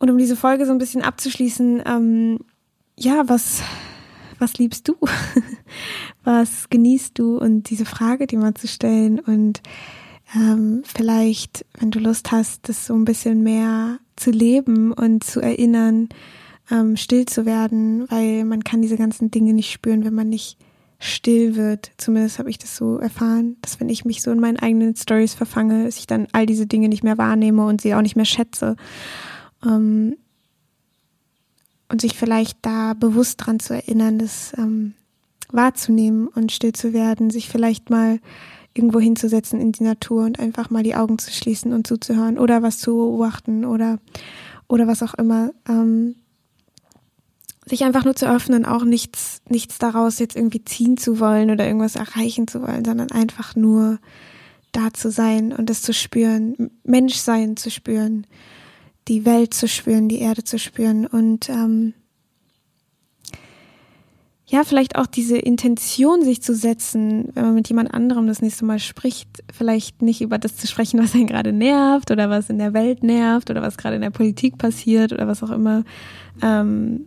Und 0.00 0.10
um 0.10 0.18
diese 0.18 0.34
Folge 0.34 0.66
so 0.66 0.72
ein 0.72 0.78
bisschen 0.78 1.02
abzuschließen, 1.02 1.80
ähm, 1.86 2.40
ja, 2.98 3.28
was, 3.28 3.62
was 4.42 4.58
liebst 4.58 4.88
du? 4.88 4.96
was 6.24 6.68
genießt 6.68 7.18
du? 7.18 7.38
Und 7.38 7.70
diese 7.70 7.86
Frage, 7.86 8.26
die 8.26 8.36
mal 8.36 8.54
zu 8.54 8.68
stellen 8.68 9.18
und 9.20 9.62
ähm, 10.34 10.82
vielleicht, 10.84 11.64
wenn 11.78 11.90
du 11.90 11.98
Lust 11.98 12.32
hast, 12.32 12.68
das 12.68 12.86
so 12.86 12.94
ein 12.94 13.04
bisschen 13.04 13.42
mehr 13.42 13.98
zu 14.16 14.30
leben 14.30 14.92
und 14.92 15.24
zu 15.24 15.40
erinnern, 15.40 16.08
ähm, 16.70 16.96
still 16.96 17.26
zu 17.26 17.46
werden, 17.46 18.10
weil 18.10 18.44
man 18.44 18.64
kann 18.64 18.82
diese 18.82 18.96
ganzen 18.96 19.30
Dinge 19.30 19.52
nicht 19.52 19.70
spüren, 19.70 20.04
wenn 20.04 20.14
man 20.14 20.28
nicht 20.28 20.58
still 20.98 21.56
wird. 21.56 21.90
Zumindest 21.96 22.38
habe 22.38 22.48
ich 22.48 22.58
das 22.58 22.76
so 22.76 22.98
erfahren, 22.98 23.56
dass 23.60 23.80
wenn 23.80 23.88
ich 23.88 24.04
mich 24.04 24.22
so 24.22 24.30
in 24.30 24.40
meinen 24.40 24.58
eigenen 24.58 24.94
Stories 24.96 25.34
verfange, 25.34 25.84
dass 25.84 25.98
ich 25.98 26.06
dann 26.06 26.28
all 26.32 26.46
diese 26.46 26.66
Dinge 26.66 26.88
nicht 26.88 27.04
mehr 27.04 27.18
wahrnehme 27.18 27.66
und 27.66 27.80
sie 27.80 27.94
auch 27.94 28.02
nicht 28.02 28.16
mehr 28.16 28.24
schätze. 28.24 28.76
Ähm, 29.64 30.16
und 31.92 32.00
sich 32.00 32.16
vielleicht 32.16 32.56
da 32.62 32.94
bewusst 32.94 33.44
dran 33.44 33.60
zu 33.60 33.74
erinnern, 33.74 34.18
das 34.18 34.54
ähm, 34.56 34.94
wahrzunehmen 35.50 36.26
und 36.26 36.50
still 36.50 36.72
zu 36.72 36.94
werden, 36.94 37.28
sich 37.28 37.50
vielleicht 37.50 37.90
mal 37.90 38.18
irgendwo 38.72 38.98
hinzusetzen 38.98 39.60
in 39.60 39.72
die 39.72 39.84
Natur 39.84 40.24
und 40.24 40.40
einfach 40.40 40.70
mal 40.70 40.82
die 40.82 40.94
Augen 40.94 41.18
zu 41.18 41.30
schließen 41.30 41.74
und 41.74 41.86
zuzuhören 41.86 42.38
oder 42.38 42.62
was 42.62 42.78
zu 42.78 42.96
beobachten 42.96 43.66
oder 43.66 43.98
oder 44.68 44.86
was 44.86 45.02
auch 45.02 45.12
immer. 45.12 45.50
Ähm, 45.68 46.14
sich 47.66 47.84
einfach 47.84 48.04
nur 48.04 48.16
zu 48.16 48.26
öffnen, 48.26 48.64
auch 48.64 48.84
nichts, 48.84 49.42
nichts 49.48 49.78
daraus 49.78 50.18
jetzt 50.18 50.34
irgendwie 50.34 50.64
ziehen 50.64 50.96
zu 50.96 51.20
wollen 51.20 51.50
oder 51.50 51.66
irgendwas 51.66 51.96
erreichen 51.96 52.48
zu 52.48 52.62
wollen, 52.62 52.86
sondern 52.86 53.10
einfach 53.12 53.54
nur 53.54 53.98
da 54.72 54.94
zu 54.94 55.10
sein 55.10 55.52
und 55.52 55.68
es 55.68 55.82
zu 55.82 55.92
spüren, 55.92 56.70
Menschsein 56.84 57.58
zu 57.58 57.70
spüren, 57.70 58.26
die 59.08 59.24
Welt 59.24 59.54
zu 59.54 59.68
spüren, 59.68 60.08
die 60.08 60.20
Erde 60.20 60.44
zu 60.44 60.58
spüren. 60.58 61.06
Und 61.06 61.48
ähm, 61.48 61.94
ja, 64.52 64.64
vielleicht 64.64 64.96
auch 64.96 65.06
diese 65.06 65.38
Intention 65.38 66.22
sich 66.22 66.42
zu 66.42 66.54
setzen, 66.54 67.30
wenn 67.32 67.44
man 67.46 67.54
mit 67.54 67.68
jemand 67.68 67.94
anderem 67.94 68.26
das 68.26 68.42
nächste 68.42 68.66
Mal 68.66 68.78
spricht, 68.78 69.42
vielleicht 69.50 70.02
nicht 70.02 70.20
über 70.20 70.36
das 70.36 70.56
zu 70.56 70.66
sprechen, 70.66 71.00
was 71.00 71.14
einen 71.14 71.26
gerade 71.26 71.52
nervt 71.52 72.10
oder 72.10 72.28
was 72.28 72.50
in 72.50 72.58
der 72.58 72.74
Welt 72.74 73.02
nervt 73.02 73.50
oder 73.50 73.62
was 73.62 73.78
gerade 73.78 73.96
in 73.96 74.02
der 74.02 74.10
Politik 74.10 74.58
passiert 74.58 75.12
oder 75.12 75.26
was 75.26 75.42
auch 75.42 75.50
immer, 75.50 75.84
ähm, 76.42 77.06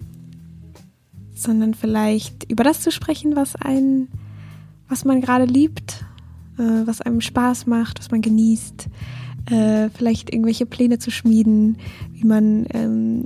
sondern 1.35 1.75
vielleicht 1.75 2.49
über 2.49 2.63
das 2.63 2.81
zu 2.81 2.91
sprechen, 2.91 3.35
was 3.35 3.55
einen, 3.55 4.07
was 4.89 5.05
man 5.05 5.21
gerade 5.21 5.45
liebt, 5.45 6.03
äh, 6.57 6.87
was 6.87 7.01
einem 7.01 7.21
Spaß 7.21 7.67
macht, 7.67 7.99
was 7.99 8.09
man 8.09 8.21
genießt, 8.21 8.87
äh, 9.47 9.89
vielleicht 9.89 10.33
irgendwelche 10.33 10.65
Pläne 10.65 10.99
zu 10.99 11.11
schmieden, 11.11 11.77
wie 12.11 12.25
man 12.25 12.65
ähm, 12.73 13.25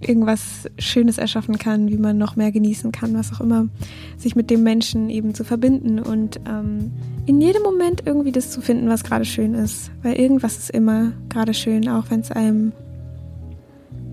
irgendwas 0.00 0.68
Schönes 0.78 1.18
erschaffen 1.18 1.58
kann, 1.58 1.88
wie 1.88 1.96
man 1.96 2.18
noch 2.18 2.36
mehr 2.36 2.52
genießen 2.52 2.92
kann, 2.92 3.14
was 3.14 3.32
auch 3.32 3.40
immer, 3.40 3.68
sich 4.16 4.36
mit 4.36 4.50
dem 4.50 4.62
Menschen 4.62 5.08
eben 5.10 5.34
zu 5.34 5.44
verbinden 5.44 5.98
und 5.98 6.40
ähm, 6.46 6.92
in 7.26 7.40
jedem 7.40 7.62
Moment 7.62 8.02
irgendwie 8.04 8.32
das 8.32 8.50
zu 8.50 8.60
finden, 8.60 8.88
was 8.88 9.04
gerade 9.04 9.24
schön 9.24 9.54
ist. 9.54 9.90
Weil 10.02 10.14
irgendwas 10.14 10.58
ist 10.58 10.70
immer 10.70 11.12
gerade 11.28 11.54
schön, 11.54 11.88
auch 11.88 12.10
wenn 12.10 12.20
es 12.20 12.30
einem 12.30 12.72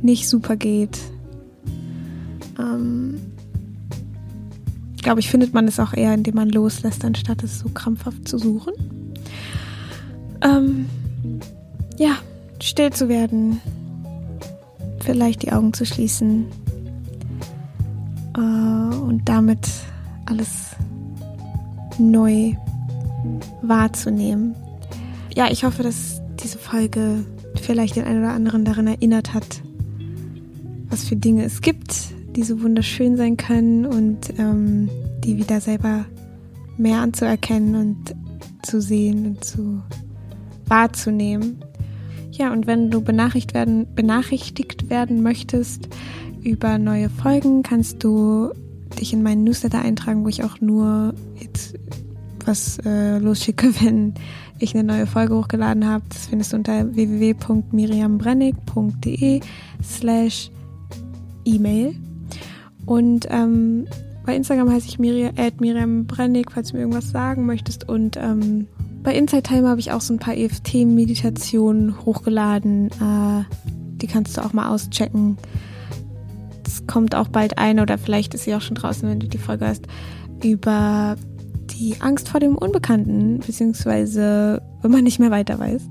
nicht 0.01 0.29
super 0.29 0.55
geht. 0.55 0.97
Ähm, 2.57 3.15
glaube 5.01 5.19
ich, 5.19 5.29
findet 5.29 5.53
man 5.53 5.67
es 5.67 5.79
auch 5.79 5.93
eher, 5.93 6.13
indem 6.13 6.35
man 6.35 6.49
loslässt, 6.49 7.03
anstatt 7.03 7.43
es 7.43 7.59
so 7.59 7.69
krampfhaft 7.69 8.27
zu 8.27 8.37
suchen. 8.37 8.73
Ähm, 10.41 10.85
ja, 11.97 12.17
still 12.61 12.91
zu 12.91 13.09
werden, 13.09 13.61
vielleicht 14.99 15.43
die 15.43 15.51
Augen 15.51 15.73
zu 15.73 15.85
schließen 15.85 16.45
äh, 18.35 18.39
und 18.39 19.21
damit 19.25 19.67
alles 20.25 20.75
neu 21.97 22.53
wahrzunehmen. 23.61 24.55
Ja, 25.35 25.49
ich 25.49 25.63
hoffe, 25.63 25.83
dass 25.83 26.21
diese 26.43 26.57
Folge 26.57 27.25
vielleicht 27.61 27.95
den 27.95 28.05
einen 28.05 28.19
oder 28.19 28.33
anderen 28.33 28.65
daran 28.65 28.87
erinnert 28.87 29.33
hat, 29.33 29.61
was 30.89 31.03
für 31.03 31.15
Dinge 31.15 31.43
es 31.43 31.61
gibt, 31.61 31.95
die 32.35 32.43
so 32.43 32.61
wunderschön 32.61 33.17
sein 33.17 33.37
können 33.37 33.85
und 33.85 34.33
ähm, 34.39 34.89
die 35.23 35.37
wieder 35.37 35.61
selber 35.61 36.05
mehr 36.77 36.99
anzuerkennen 36.99 37.75
und 37.75 38.15
zu 38.63 38.81
sehen 38.81 39.25
und 39.25 39.43
zu 39.43 39.81
wahrzunehmen. 40.71 41.63
Ja, 42.31 42.51
und 42.51 42.65
wenn 42.65 42.89
du 42.89 43.01
benachrichtigt 43.01 43.53
werden, 43.53 43.93
benachrichtigt 43.93 44.89
werden 44.89 45.21
möchtest 45.21 45.89
über 46.41 46.79
neue 46.79 47.09
Folgen, 47.09 47.61
kannst 47.61 48.03
du 48.03 48.49
dich 48.99 49.13
in 49.13 49.21
meinen 49.21 49.43
Newsletter 49.43 49.81
eintragen, 49.81 50.23
wo 50.23 50.29
ich 50.29 50.43
auch 50.43 50.59
nur 50.61 51.13
jetzt 51.39 51.75
was 52.45 52.79
äh, 52.85 53.17
losschicke, 53.19 53.75
wenn 53.81 54.13
ich 54.59 54.73
eine 54.73 54.85
neue 54.85 55.07
Folge 55.07 55.35
hochgeladen 55.35 55.85
habe. 55.87 56.03
Das 56.09 56.27
findest 56.27 56.53
du 56.53 56.57
unter 56.57 56.95
www.miriambrennig.de 56.95 59.41
slash 59.83 60.51
E-Mail. 61.45 61.95
Und 62.85 63.27
ähm, 63.29 63.87
bei 64.25 64.35
Instagram 64.35 64.71
heiße 64.71 64.87
ich 64.87 64.99
Miriam, 64.99 65.33
Miriam 65.59 66.05
Brennig, 66.05 66.51
falls 66.51 66.69
du 66.69 66.75
mir 66.75 66.83
irgendwas 66.83 67.09
sagen 67.11 67.45
möchtest. 67.45 67.89
Und 67.89 68.15
ähm, 68.17 68.67
bei 69.03 69.15
Inside 69.15 69.43
Time 69.43 69.67
habe 69.67 69.79
ich 69.79 69.91
auch 69.91 70.01
so 70.01 70.13
ein 70.13 70.19
paar 70.19 70.35
EFT-Meditationen 70.35 72.05
hochgeladen. 72.05 72.89
Äh, 72.91 73.43
die 73.97 74.07
kannst 74.07 74.37
du 74.37 74.41
auch 74.41 74.53
mal 74.53 74.69
auschecken. 74.69 75.37
Es 76.65 76.85
kommt 76.87 77.15
auch 77.15 77.27
bald 77.27 77.57
eine 77.57 77.81
oder 77.81 77.97
vielleicht 77.97 78.33
ist 78.33 78.43
sie 78.43 78.55
auch 78.55 78.61
schon 78.61 78.75
draußen, 78.75 79.07
wenn 79.09 79.19
du 79.19 79.27
die 79.27 79.37
Folge 79.37 79.67
hast, 79.67 79.87
über 80.43 81.15
die 81.71 81.95
Angst 81.99 82.29
vor 82.29 82.39
dem 82.39 82.57
Unbekannten, 82.57 83.39
beziehungsweise 83.39 84.61
wenn 84.81 84.91
man 84.91 85.03
nicht 85.03 85.19
mehr 85.19 85.31
weiter 85.31 85.59
weiß. 85.59 85.81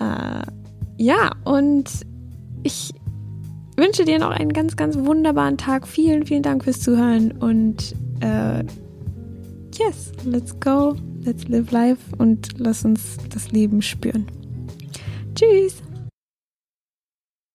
Äh, 0.00 1.02
ja, 1.02 1.32
und 1.44 1.90
ich 2.62 2.92
wünsche 3.76 4.04
dir 4.04 4.18
noch 4.18 4.30
einen 4.30 4.52
ganz, 4.52 4.76
ganz 4.76 4.96
wunderbaren 4.98 5.56
Tag. 5.56 5.86
Vielen, 5.86 6.26
vielen 6.26 6.42
Dank 6.42 6.64
fürs 6.64 6.80
Zuhören 6.80 7.32
und 7.32 7.94
äh, 8.20 8.64
yes, 9.78 10.12
let's 10.24 10.58
go 10.60 10.96
let's 11.28 11.46
live 11.46 11.70
life 11.70 12.00
und 12.16 12.58
lass 12.58 12.86
uns 12.86 13.18
das 13.28 13.52
Leben 13.52 13.82
spüren. 13.82 14.26
Tschüss! 15.34 15.82